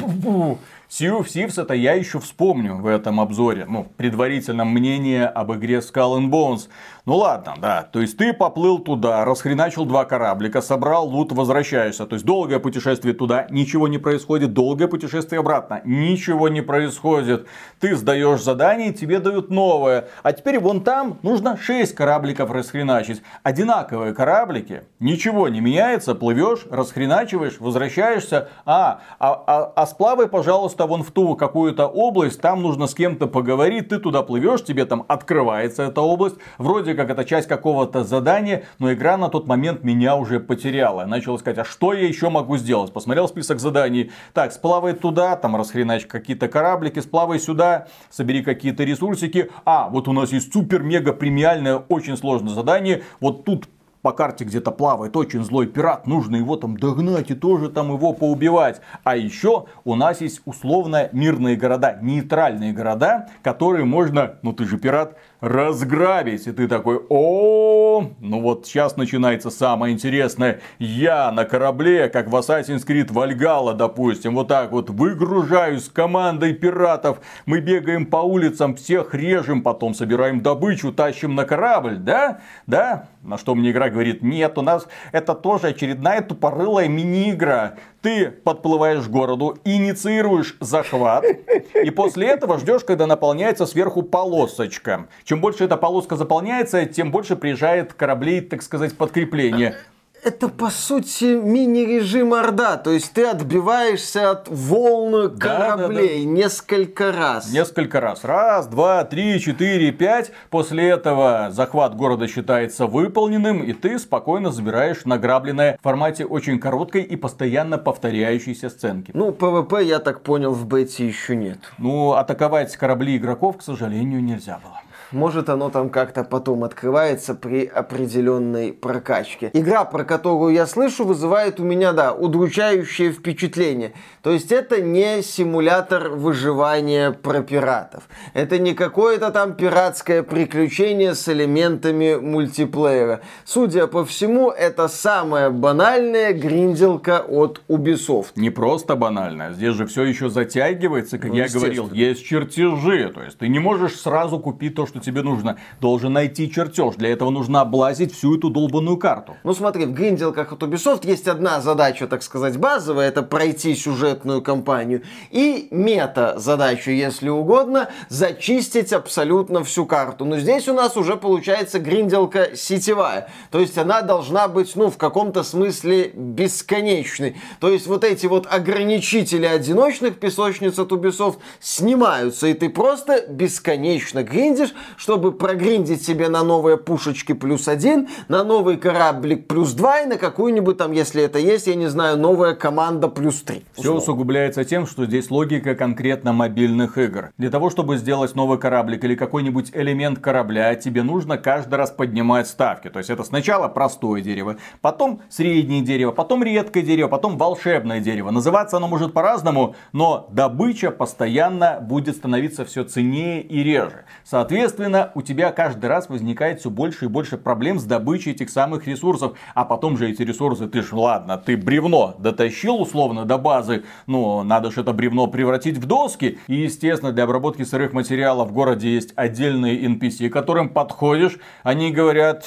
Sea 0.90 1.20
of 1.20 1.26
Thieves 1.26 1.62
это 1.62 1.74
я 1.74 1.96
еще 1.96 2.18
вспомню 2.20 2.78
в 2.78 2.88
этом 2.88 3.20
обзоре, 3.20 3.66
ну, 3.68 3.88
предварительном 3.98 4.70
мнении 4.70 5.20
об 5.20 5.52
игре 5.52 5.80
Skull 5.80 6.18
and 6.18 6.30
Bones. 6.30 6.70
Ну 7.06 7.16
ладно, 7.16 7.56
да. 7.62 7.88
То 7.92 8.02
есть 8.02 8.18
ты 8.18 8.34
поплыл 8.34 8.80
туда, 8.80 9.26
расхреначил 9.26 9.86
два 9.86 10.06
кораблика, 10.06 10.62
собрал 10.62 11.08
лут, 11.08 11.32
возвращаешься. 11.32 12.06
То 12.06 12.16
есть 12.16 12.26
долгое 12.26 12.60
путешествие 12.60 13.14
туда, 13.14 13.48
ничего 13.50 13.88
не 13.88 13.98
происходит. 13.98 14.54
Долгое 14.54 14.88
путешествие 14.88 15.40
обратно, 15.40 15.82
ничего 15.86 16.50
не 16.50 16.62
происходит. 16.62 17.48
Ты 17.80 17.96
сдаешь 17.96 18.42
задание, 18.42 18.94
тебе 18.94 19.20
дают 19.20 19.50
новое. 19.50 20.08
А 20.24 20.34
теперь 20.34 20.60
вон 20.60 20.82
там 20.82 21.18
нужно 21.22 21.58
6 21.58 21.96
корабликов 21.96 22.52
расхреначить. 22.52 23.22
Одинаковые 23.44 24.14
кораблики, 24.14 24.84
ничего 25.00 25.48
не 25.50 25.62
меняется, 25.62 26.14
плывешь, 26.14 26.66
расхреначиваешь, 26.70 27.60
возвращаешься. 27.60 28.50
А, 28.66 29.00
а, 29.20 29.44
а, 29.48 29.74
а 29.76 29.88
сплавай, 29.88 30.28
пожалуйста, 30.28 30.77
вон 30.86 31.04
в 31.04 31.12
ту 31.12 31.36
какую-то 31.36 31.88
область, 31.88 32.42
там 32.42 32.62
нужно 32.62 32.88
с 32.88 32.94
кем-то 32.94 33.28
поговорить, 33.28 33.90
ты 33.90 34.00
туда 34.00 34.22
плывешь, 34.22 34.64
тебе 34.64 34.86
там 34.86 35.06
открывается 35.08 35.84
эта 35.84 36.02
область. 36.02 36.36
Вроде 36.58 36.94
как 36.94 37.10
это 37.10 37.26
часть 37.26 37.48
какого-то 37.48 38.04
задания, 38.04 38.66
но 38.80 38.94
игра 38.94 39.18
на 39.18 39.30
тот 39.30 39.48
момент 39.48 39.84
меня 39.84 40.16
уже 40.16 40.40
потеряла. 40.40 41.06
Начал 41.06 41.36
искать, 41.38 41.58
а 41.58 41.66
что 41.66 41.94
я 41.94 42.08
еще 42.08 42.30
могу 42.30 42.58
сделать? 42.58 42.94
Посмотрел 42.94 43.28
список 43.28 43.60
заданий. 43.60 44.12
Так, 44.34 44.52
сплавай 44.52 44.94
туда, 44.94 45.36
там 45.36 45.56
расхренач 45.56 46.06
какие-то 46.06 46.48
кораблики, 46.48 47.00
сплавай 47.00 47.40
сюда, 47.40 47.88
собери 48.10 48.44
какие-то 48.44 48.84
ресурсики. 48.84 49.50
А, 49.66 49.90
вот 49.90 50.08
у 50.08 50.14
нас 50.14 50.32
есть 50.32 50.54
супер-мега 50.54 51.14
премиальное, 51.14 51.78
очень 51.78 52.18
сложное 52.18 52.54
задание. 52.54 53.04
Вот 53.20 53.46
тут 53.46 53.68
по 54.08 54.14
карте 54.14 54.46
где-то 54.46 54.72
плавает 54.72 55.18
очень 55.18 55.44
злой 55.44 55.68
пират, 55.68 56.08
нужно 56.08 56.38
его 56.38 56.56
там 56.56 56.78
догнать 56.78 57.30
и 57.30 57.36
тоже 57.36 57.68
там 57.68 57.92
его 57.92 58.14
поубивать. 58.14 58.80
А 59.04 59.18
еще 59.18 59.66
у 59.84 59.96
нас 59.96 60.22
есть 60.22 60.40
условно 60.46 61.10
мирные 61.12 61.58
города, 61.58 62.00
нейтральные 62.02 62.72
города, 62.72 63.28
которые 63.44 63.84
можно, 63.84 64.36
ну 64.44 64.54
ты 64.54 64.64
же 64.64 64.78
пират, 64.78 65.18
разграбить. 65.40 66.48
И 66.48 66.52
ты 66.52 66.68
такой, 66.68 67.02
о, 67.10 68.10
ну 68.20 68.42
вот 68.42 68.66
сейчас 68.66 68.98
начинается 68.98 69.50
самое 69.50 69.94
интересное. 69.94 70.62
Я 70.80 71.32
на 71.32 71.46
корабле, 71.46 72.10
как 72.10 72.28
в 72.28 72.36
Assassin's 72.36 72.86
Creed 72.86 73.08
Valhalla, 73.08 73.74
допустим, 73.74 74.36
вот 74.36 74.48
так 74.48 74.72
вот 74.72 74.90
выгружаюсь 74.90 75.86
с 75.86 75.90
командой 75.90 76.54
пиратов. 76.54 77.20
Мы 77.46 77.60
бегаем 77.60 78.06
по 78.06 78.18
улицам, 78.18 78.76
всех 78.76 79.14
режем, 79.14 79.62
потом 79.62 79.94
собираем 79.94 80.42
добычу, 80.42 80.92
тащим 80.92 81.36
на 81.36 81.46
корабль, 81.46 81.98
да? 81.98 82.40
Да? 82.66 83.08
На 83.22 83.38
что 83.38 83.56
мне 83.56 83.72
игра 83.72 83.90
говорит, 83.90 84.22
нет, 84.22 84.58
у 84.58 84.62
нас 84.62 84.88
это 85.12 85.36
тоже 85.36 85.68
очередная 85.68 86.22
тупорылая 86.22 86.88
мини-игра 86.88 87.76
ты 88.08 88.32
подплываешь 88.32 89.04
к 89.04 89.10
городу, 89.10 89.58
инициируешь 89.66 90.56
захват, 90.62 91.26
и 91.74 91.90
после 91.90 92.28
этого 92.28 92.58
ждешь, 92.58 92.86
когда 92.86 93.06
наполняется 93.06 93.66
сверху 93.66 94.02
полосочка. 94.02 95.08
Чем 95.28 95.42
больше 95.42 95.66
эта 95.66 95.76
полоска 95.76 96.16
заполняется, 96.16 96.86
тем 96.86 97.12
больше 97.12 97.36
приезжает 97.36 97.92
кораблей, 97.92 98.40
так 98.40 98.62
сказать, 98.62 98.96
подкрепление 98.96 99.76
это 100.24 100.50
по 100.50 100.70
сути 100.70 101.36
мини-режим 101.36 102.34
Орда, 102.34 102.76
то 102.78 102.92
есть 102.92 103.14
ты 103.14 103.24
отбиваешься 103.26 104.32
от 104.32 104.50
волн 104.50 105.38
кораблей 105.38 106.26
да, 106.26 106.26
да, 106.26 106.34
да. 106.34 106.40
несколько 106.42 107.12
раз. 107.12 107.52
Несколько 107.54 108.02
раз. 108.02 108.24
Раз, 108.24 108.68
два, 108.68 109.06
три, 109.06 109.40
четыре, 109.40 109.92
пять. 109.92 110.32
После 110.50 110.90
этого 110.90 111.50
захват 111.52 111.96
города 111.96 112.28
считается 112.28 112.88
выполненным, 112.88 113.64
и 113.64 113.74
ты 113.74 113.98
спокойно 114.00 114.52
забираешь 114.52 115.06
награбленное 115.06 115.78
в 115.80 115.84
формате 115.84 116.26
очень 116.26 116.60
короткой 116.60 117.04
и 117.04 117.16
постоянно 117.16 117.78
повторяющейся 117.78 118.70
сценки. 118.70 119.12
Ну, 119.14 119.32
PvP, 119.32 119.84
я 119.84 120.00
так 120.00 120.24
понял, 120.24 120.52
в 120.52 120.66
бете 120.66 121.08
еще 121.08 121.36
нет. 121.36 121.60
Ну, 121.78 122.14
атаковать 122.14 122.76
корабли 122.76 123.16
игроков, 123.16 123.58
к 123.58 123.62
сожалению, 123.62 124.22
нельзя 124.22 124.60
было. 124.64 124.82
Может 125.12 125.48
оно 125.48 125.70
там 125.70 125.90
как-то 125.90 126.26
потом 126.26 126.66
открывается 126.66 127.34
при 127.34 127.66
определенной 127.66 128.74
прокачке. 128.74 129.50
Игра, 129.54 129.86
про 129.86 130.04
которую 130.04 130.54
я 130.54 130.68
слышу, 130.68 131.06
вызывает 131.06 131.62
у 131.62 131.64
меня, 131.64 131.94
да, 131.94 132.14
удручающее 132.14 133.14
впечатление. 133.14 133.94
То 134.22 134.32
есть 134.32 134.52
это 134.52 134.82
не 134.82 135.22
симулятор 135.22 136.10
выживания 136.10 137.12
про 137.12 137.42
пиратов. 137.42 138.04
Это 138.34 138.60
не 138.60 138.74
какое-то 138.74 139.32
там 139.32 139.54
пиратское 139.54 140.24
приключение 140.24 141.16
с 141.16 141.30
элементами 141.30 142.16
мультиплеера. 142.16 143.22
Судя 143.46 143.88
по 143.88 144.04
всему, 144.04 144.50
это 144.52 144.90
самая 144.90 145.50
банальная 145.50 146.34
гринделка 146.34 147.22
от 147.22 147.62
Ubisoft. 147.70 148.32
Не 148.36 148.50
просто 148.50 148.98
банальная. 148.98 149.54
Здесь 149.54 149.76
же 149.76 149.86
все 149.86 150.04
еще 150.04 150.30
затягивается, 150.30 151.18
как 151.18 151.30
ну, 151.30 151.38
я 151.38 151.48
говорил. 151.48 151.90
Есть 151.94 152.26
чертежи. 152.26 153.10
То 153.14 153.24
есть 153.24 153.38
ты 153.38 153.48
не 153.48 153.60
можешь 153.60 153.96
сразу 153.96 154.40
купить 154.40 154.76
то, 154.76 154.86
что 154.86 154.97
что 154.98 155.06
тебе 155.06 155.22
нужно. 155.22 155.58
Должен 155.80 156.14
найти 156.14 156.52
чертеж. 156.52 156.96
Для 156.96 157.10
этого 157.10 157.30
нужно 157.30 157.62
облазить 157.62 158.14
всю 158.14 158.38
эту 158.38 158.50
долбанную 158.50 158.98
карту. 158.98 159.36
Ну 159.44 159.54
смотри, 159.54 159.86
в 159.86 159.94
гринделках 159.94 160.52
от 160.52 160.64
Ubisoft 160.64 161.08
есть 161.08 161.28
одна 161.28 161.62
задача, 161.62 162.08
так 162.08 162.24
сказать, 162.24 162.58
базовая, 162.58 163.08
это 163.08 163.24
пройти 163.24 163.76
сюжетную 163.76 164.42
кампанию. 164.42 165.04
И 165.32 165.68
мета-задачу, 165.72 166.92
если 166.92 167.30
угодно, 167.30 167.90
зачистить 168.10 168.94
абсолютно 168.94 169.64
всю 169.64 169.86
карту. 169.86 170.26
Но 170.26 170.40
здесь 170.40 170.68
у 170.68 170.74
нас 170.74 170.98
уже 170.98 171.16
получается 171.16 171.80
гринделка 171.80 172.56
сетевая. 172.56 173.30
То 173.52 173.60
есть 173.60 173.78
она 173.78 174.02
должна 174.02 174.48
быть, 174.48 174.76
ну, 174.76 174.90
в 174.90 174.98
каком-то 174.98 175.44
смысле 175.44 176.12
бесконечной. 176.14 177.36
То 177.60 177.70
есть 177.70 177.88
вот 177.88 178.04
эти 178.04 178.26
вот 178.26 178.48
ограничители 178.50 179.46
одиночных 179.46 180.20
песочниц 180.20 180.80
от 180.80 180.92
Ubisoft 180.92 181.38
снимаются, 181.60 182.48
и 182.48 182.54
ты 182.54 182.70
просто 182.70 183.26
бесконечно 183.28 184.24
гриндишь, 184.24 184.74
чтобы 184.96 185.32
прогриндить 185.32 186.06
себе 186.06 186.30
на 186.30 186.44
новые 186.44 186.78
пушечки 186.78 187.34
плюс 187.34 187.68
один, 187.68 188.08
на 188.28 188.44
новый 188.44 188.78
кораблик 188.78 189.48
плюс 189.48 189.74
два 189.74 190.02
и 190.02 190.06
на 190.06 190.18
какую-нибудь 190.18 190.78
там, 190.78 190.92
если 190.92 191.24
это 191.24 191.40
есть, 191.40 191.68
я 191.68 191.76
не 191.76 191.88
знаю, 191.88 192.18
новая 192.18 192.54
команда 192.54 193.08
плюс 193.08 193.42
три. 193.42 193.64
Все 193.74 193.94
усугубляется 193.94 194.64
тем, 194.64 194.88
что 194.88 195.06
здесь 195.06 195.32
логика 195.32 195.76
конкретно 195.76 196.34
мобильных 196.34 196.98
игр. 196.98 197.32
Для 197.38 197.50
того, 197.50 197.70
чтобы 197.70 197.98
сделать 197.98 198.36
новый 198.36 198.58
кораблик 198.58 199.04
или 199.04 199.16
какой-нибудь 199.16 199.72
элемент 199.74 200.20
корабля, 200.20 200.76
тебе 200.76 201.04
нужно 201.04 201.38
каждый 201.38 201.76
раз 201.76 201.92
поднимать 201.92 202.48
ставки. 202.48 202.90
То 202.90 203.00
есть 203.00 203.10
это 203.10 203.24
сначала 203.24 203.68
простое 203.68 204.22
дерево, 204.22 204.58
потом 204.82 205.22
среднее 205.30 205.82
дерево, 205.82 206.12
потом 206.12 206.44
редкое 206.44 206.82
дерево, 206.82 207.08
потом 207.08 207.38
волшебное 207.38 208.00
дерево. 208.00 208.32
Называться 208.32 208.78
оно 208.78 208.88
может 208.88 209.14
по-разному, 209.14 209.76
но 209.92 210.28
добыча 210.32 210.92
постоянно 210.92 211.80
будет 211.82 212.16
становиться 212.16 212.66
все 212.66 212.84
ценнее 212.84 213.42
и 213.42 213.64
реже. 213.64 214.06
Соответственно, 214.24 214.77
у 215.16 215.22
тебя 215.22 215.52
каждый 215.52 215.88
раз 215.88 216.10
возникает 216.10 216.60
все 216.60 216.70
больше 216.70 217.06
и 217.06 217.08
больше 217.08 217.38
проблем 217.38 217.80
с 217.80 217.84
добычей 217.84 218.32
этих 218.32 218.50
самых 218.50 218.88
ресурсов. 218.88 219.38
А 219.54 219.66
потом 219.66 219.98
же 219.98 220.10
эти 220.10 220.22
ресурсы, 220.22 220.68
ты 220.68 220.82
ж, 220.82 220.94
ладно, 220.94 221.38
ты 221.38 221.58
бревно 221.58 222.16
дотащил 222.20 222.82
условно 222.82 223.26
до 223.26 223.38
базы, 223.38 223.84
но 224.06 224.44
надо 224.44 224.72
же 224.72 224.82
это 224.82 224.94
бревно 224.94 225.28
превратить 225.28 225.78
в 225.78 225.86
доски. 225.86 226.40
И, 226.48 226.56
естественно, 226.56 227.12
для 227.12 227.24
обработки 227.24 227.64
сырых 227.64 227.94
материалов 227.94 228.50
в 228.50 228.54
городе 228.54 228.94
есть 228.94 229.14
отдельные 229.16 229.86
NPC, 229.86 230.30
которым 230.30 230.70
подходишь, 230.70 231.40
они 231.64 231.92
говорят, 231.92 232.46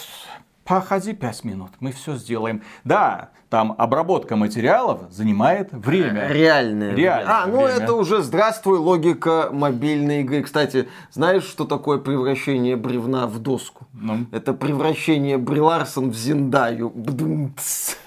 походи 0.65 1.13
5 1.13 1.45
минут, 1.45 1.71
мы 1.81 1.93
все 1.93 2.17
сделаем. 2.17 2.63
Да, 2.85 3.31
там 3.51 3.75
обработка 3.77 4.37
материалов 4.37 5.01
занимает 5.11 5.73
время. 5.73 6.29
Реальное. 6.29 6.95
Реальное 6.95 7.35
а, 7.35 7.47
ну 7.47 7.65
время. 7.65 7.83
это 7.83 7.95
уже 7.95 8.23
здравствуй, 8.23 8.79
логика 8.79 9.49
мобильной 9.51 10.21
игры. 10.21 10.43
Кстати, 10.43 10.89
знаешь, 11.11 11.43
что 11.43 11.65
такое 11.65 11.99
превращение 11.99 12.77
бревна 12.77 13.27
в 13.27 13.41
доску? 13.41 13.89
Ну. 13.93 14.27
Это 14.31 14.55
превращение 14.55 15.37
Бри 15.37 15.61
в 15.61 16.15
Зиндаю. 16.15 16.93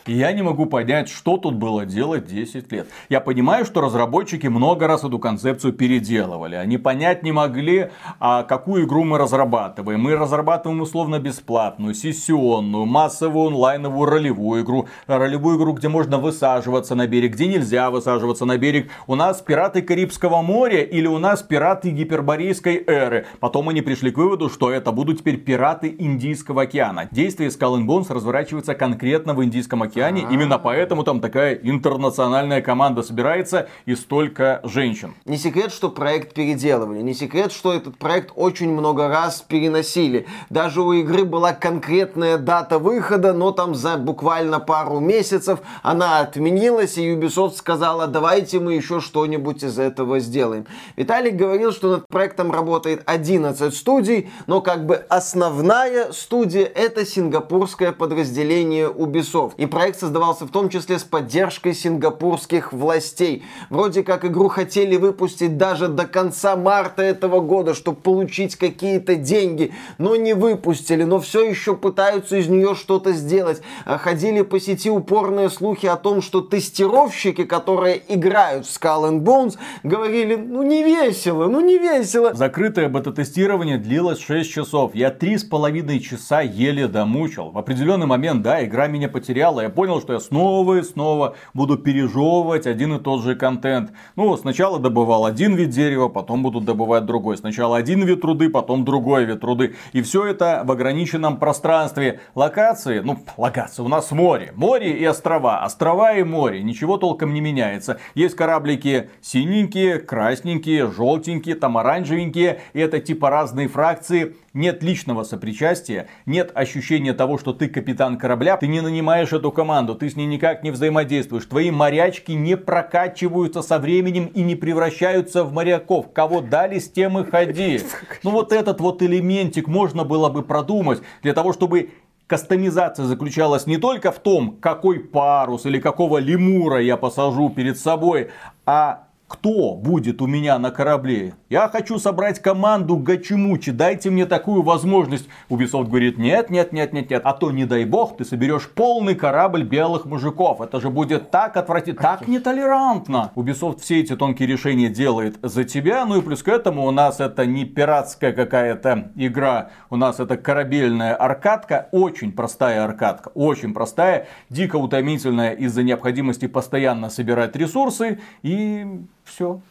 я 0.08 0.32
не 0.32 0.41
могу 0.41 0.65
понять, 0.65 1.10
что 1.10 1.38
тут 1.38 1.56
было 1.56 1.86
делать 1.86 2.25
10 2.25 2.71
лет. 2.71 2.88
Я 3.10 3.19
понимаю, 3.19 3.65
что 3.65 3.82
разработчики 3.82 4.47
много 4.47 4.88
раз 4.88 5.03
эту 5.03 5.19
концепцию 5.19 5.73
переделывали. 5.73 6.56
Они 6.56 6.77
понять 6.77 7.21
не 7.21 7.34
могли, 7.34 7.91
а 8.19 8.43
какую 8.43 8.86
игру 8.86 9.03
мы 9.03 9.17
разрабатываем. 9.17 9.99
Мы 9.99 10.15
разрабатываем 10.15 10.82
условно 10.82 11.19
бесплатную, 11.19 11.93
сессионную, 11.93 12.86
массовую 12.86 13.47
онлайновую 13.47 14.10
ролевую 14.10 14.63
игру, 14.63 14.88
ролевую 15.06 15.33
игру, 15.38 15.74
где 15.74 15.88
можно 15.89 16.17
высаживаться 16.17 16.96
на 16.96 17.08
берег, 17.08 17.34
где 17.34 17.48
нельзя 17.48 17.89
высаживаться 17.89 18.46
на 18.46 18.58
берег. 18.58 18.89
У 19.08 19.15
нас 19.15 19.41
пираты 19.41 19.82
Карибского 19.82 20.41
моря 20.41 20.82
или 20.82 21.08
у 21.08 21.17
нас 21.17 21.41
пираты 21.41 21.89
гиперборейской 21.89 22.84
эры. 22.86 23.26
Потом 23.39 23.69
они 23.69 23.82
пришли 23.82 24.12
к 24.12 24.17
выводу, 24.17 24.50
что 24.50 24.72
это 24.72 24.91
будут 24.91 25.19
теперь 25.19 25.38
пираты 25.38 25.96
Индийского 25.98 26.63
океана. 26.63 27.08
Действие 27.12 27.50
Skull 27.50 27.80
and 27.80 27.86
Bones 27.86 28.13
разворачивается 28.13 28.76
конкретно 28.76 29.34
в 29.34 29.43
Индийском 29.43 29.84
океане. 29.84 30.22
А-а-а. 30.22 30.34
Именно 30.34 30.60
поэтому 30.60 31.04
там 31.04 31.19
такая 31.19 31.56
интернациональная 31.56 32.62
команда 32.62 33.02
собирается 33.02 33.67
и 33.86 33.96
столько 33.96 34.62
женщин. 34.63 35.15
Не 35.26 35.38
секрет, 35.38 35.72
что 35.72 35.89
проект 35.89 36.34
переделывали. 36.34 37.02
Не 37.02 37.13
секрет, 37.13 37.52
что 37.52 37.74
этот 37.74 37.98
проект 37.98 38.32
очень 38.36 38.72
много 38.72 39.08
раз 39.08 39.41
переносили. 39.41 40.28
Даже 40.50 40.82
у 40.82 40.93
игры 40.93 41.24
была 41.24 41.54
конкретная 41.54 42.38
дата 42.38 42.80
выхода, 42.80 43.34
но 43.34 43.52
там 43.52 43.76
за 43.76 43.98
буквально 43.98 44.60
пару 44.60 45.00
месяцев 45.00 45.22
месяцев 45.23 45.59
она 45.83 46.19
отменилась, 46.19 46.97
и 46.97 47.13
Ubisoft 47.13 47.55
сказала, 47.55 48.07
давайте 48.07 48.59
мы 48.59 48.73
еще 48.73 48.99
что-нибудь 48.99 49.63
из 49.63 49.79
этого 49.79 50.19
сделаем. 50.19 50.65
Виталик 50.97 51.36
говорил, 51.36 51.71
что 51.71 51.89
над 51.89 52.07
проектом 52.09 52.51
работает 52.51 53.03
11 53.05 53.73
студий, 53.73 54.29
но 54.47 54.59
как 54.59 54.86
бы 54.86 54.95
основная 54.95 56.12
студия 56.12 56.65
это 56.65 57.05
сингапурское 57.05 57.93
подразделение 57.93 58.89
Ubisoft. 58.89 59.53
И 59.55 59.65
проект 59.65 60.01
создавался 60.01 60.45
в 60.45 60.51
том 60.51 60.67
числе 60.67 60.99
с 60.99 61.03
поддержкой 61.03 61.73
сингапурских 61.73 62.73
властей. 62.73 63.45
Вроде 63.69 64.03
как 64.03 64.25
игру 64.25 64.49
хотели 64.49 64.97
выпустить 64.97 65.57
даже 65.57 65.88
до 65.88 66.05
конца 66.05 66.57
марта 66.57 67.01
этого 67.01 67.39
года, 67.39 67.73
чтобы 67.73 68.01
получить 68.01 68.57
какие-то 68.57 69.15
деньги, 69.15 69.73
но 69.97 70.17
не 70.17 70.33
выпустили, 70.33 71.03
но 71.03 71.21
все 71.21 71.47
еще 71.47 71.77
пытаются 71.77 72.36
из 72.36 72.49
нее 72.49 72.75
что-то 72.75 73.13
сделать. 73.13 73.62
Ходили 73.86 74.41
по 74.41 74.59
сети 74.59 74.89
упорно 74.89 75.12
упорные 75.13 75.52
слухи 75.52 75.86
о 75.86 75.95
том, 75.95 76.23
что 76.23 76.41
тестировщики, 76.41 77.43
которые 77.43 78.02
играют 78.08 78.65
в 78.65 78.69
Skull 78.69 79.12
and 79.12 79.21
Bones, 79.21 79.60
говорили, 79.84 80.36
ну 80.36 80.63
не 80.63 80.82
весело, 80.82 81.47
ну 81.47 81.62
не 81.62 81.78
весело. 81.78 82.34
Закрытое 82.34 82.89
бета-тестирование 82.89 83.78
длилось 83.78 84.19
6 84.19 84.52
часов. 84.52 84.95
Я 84.95 85.12
три 85.12 85.38
с 85.38 85.43
половиной 85.43 85.99
часа 85.99 86.41
еле 86.41 86.88
домучил. 86.88 87.52
В 87.52 87.60
определенный 87.60 88.08
момент, 88.08 88.41
да, 88.41 88.65
игра 88.65 88.88
меня 88.88 89.08
потеряла. 89.08 89.62
Я 89.62 89.69
понял, 89.69 90.02
что 90.02 90.13
я 90.13 90.19
снова 90.19 90.80
и 90.80 90.82
снова 90.82 91.36
буду 91.54 91.78
пережевывать 91.78 92.65
один 92.65 92.95
и 92.95 92.99
тот 92.99 93.21
же 93.21 93.36
контент. 93.36 93.91
Ну, 94.15 94.36
сначала 94.36 94.80
добывал 94.80 95.26
один 95.26 95.54
вид 95.54 95.69
дерева, 95.69 96.08
потом 96.08 96.41
буду 96.41 96.60
добывать 96.60 97.06
другой. 97.06 97.38
Сначала 97.38 97.78
один 97.78 98.02
вид 98.04 98.21
труды, 98.21 98.49
потом 98.49 98.84
другой 98.84 99.26
вид 99.26 99.41
труды. 99.41 99.76
И 99.91 100.02
все 100.02 100.26
это 100.26 100.63
в 100.65 100.71
ограниченном 100.71 101.38
пространстве. 101.38 102.19
Локации, 102.34 103.02
ну, 103.02 103.19
локации, 103.38 103.84
у 103.84 103.88
нас 103.88 104.10
море. 104.10 104.54
Море 104.56 105.02
и 105.03 105.05
острова. 105.05 105.63
Острова 105.63 106.15
и 106.15 106.23
море. 106.23 106.63
Ничего 106.63 106.97
толком 106.97 107.33
не 107.33 107.41
меняется. 107.41 107.99
Есть 108.15 108.35
кораблики 108.35 109.09
синенькие, 109.21 109.99
красненькие, 109.99 110.91
желтенькие, 110.91 111.55
там 111.55 111.77
оранжевенькие. 111.77 112.61
И 112.73 112.79
это 112.79 112.99
типа 112.99 113.29
разные 113.29 113.67
фракции. 113.67 114.35
Нет 114.53 114.83
личного 114.83 115.23
сопричастия, 115.23 116.07
нет 116.27 116.51
ощущения 116.53 117.13
того, 117.13 117.39
что 117.39 117.53
ты 117.53 117.67
капитан 117.67 118.19
корабля, 118.19 118.55
ты 118.55 118.67
не 118.67 118.81
нанимаешь 118.81 119.33
эту 119.33 119.51
команду, 119.51 119.95
ты 119.95 120.11
с 120.11 120.15
ней 120.15 120.27
никак 120.27 120.61
не 120.63 120.69
взаимодействуешь. 120.69 121.45
Твои 121.45 121.71
морячки 121.71 122.33
не 122.35 122.55
прокачиваются 122.55 123.63
со 123.63 123.79
временем 123.79 124.27
и 124.27 124.43
не 124.43 124.55
превращаются 124.55 125.43
в 125.43 125.53
моряков. 125.53 126.13
Кого 126.13 126.41
дали, 126.41 126.77
с 126.77 126.87
тем 126.87 127.17
и 127.17 127.29
ходи. 127.29 127.81
Ну 128.23 128.31
вот 128.31 128.53
этот 128.53 128.79
вот 128.79 129.01
элементик 129.01 129.67
можно 129.67 130.03
было 130.03 130.29
бы 130.29 130.43
продумать 130.43 131.01
для 131.23 131.33
того, 131.33 131.51
чтобы 131.51 131.89
Кастомизация 132.34 133.06
заключалась 133.06 133.67
не 133.67 133.78
только 133.78 134.12
в 134.12 134.17
том, 134.17 134.58
какой 134.60 135.00
парус 135.00 135.67
или 135.67 135.80
какого 135.80 136.17
лемура 136.17 136.82
я 136.82 136.98
посажу 136.98 137.52
перед 137.52 137.78
собой, 137.78 138.32
а 138.65 139.04
кто 139.34 139.74
будет 139.74 140.22
у 140.22 140.28
меня 140.28 140.60
на 140.60 140.69
корабле. 140.69 141.34
Я 141.50 141.67
хочу 141.67 141.98
собрать 141.98 142.39
команду 142.39 142.98
Гачимучи, 142.98 143.72
дайте 143.72 144.12
мне 144.12 144.28
такую 144.28 144.62
возможность. 144.62 145.28
Ubisoft 145.50 145.88
говорит, 145.88 146.19
нет, 146.19 146.52
нет, 146.52 146.72
нет, 146.72 146.93
нет, 146.93 147.10
нет. 147.10 147.22
А 147.26 147.34
то, 147.34 147.52
не 147.52 147.65
дай 147.65 147.84
бог, 147.84 148.15
ты 148.15 148.26
соберешь 148.26 148.69
полный 148.69 149.15
корабль 149.15 149.63
белых 149.63 150.06
мужиков. 150.06 150.62
Это 150.62 150.80
же 150.80 150.91
будет 150.91 151.32
так 151.32 151.58
отвратительно, 151.58 152.02
так 152.02 152.28
нетолерантно. 152.28 153.32
Ubisoft 153.36 153.82
все 153.82 154.02
эти 154.02 154.15
тонкие 154.15 154.48
решения 154.48 154.89
делает 154.89 155.39
за 155.41 155.63
тебя. 155.63 156.06
Ну 156.06 156.19
и 156.19 156.22
плюс 156.22 156.43
к 156.43 156.48
этому 156.48 156.86
у 156.86 156.91
нас 156.91 157.19
это 157.19 157.46
не 157.48 157.65
пиратская 157.65 158.34
какая-то 158.34 159.12
игра. 159.15 159.72
У 159.89 159.96
нас 159.96 160.19
это 160.19 160.38
корабельная 160.38 161.15
аркадка. 161.15 161.89
Очень 161.91 162.34
простая 162.34 162.84
аркадка. 162.84 163.30
Очень 163.34 163.74
простая. 163.74 164.28
Дико 164.52 164.76
утомительная 164.76 165.54
из-за 165.54 165.82
необходимости 165.82 166.48
постоянно 166.48 167.10
собирать 167.10 167.56
ресурсы. 167.56 168.19
И 168.43 168.86
все. 169.23 169.62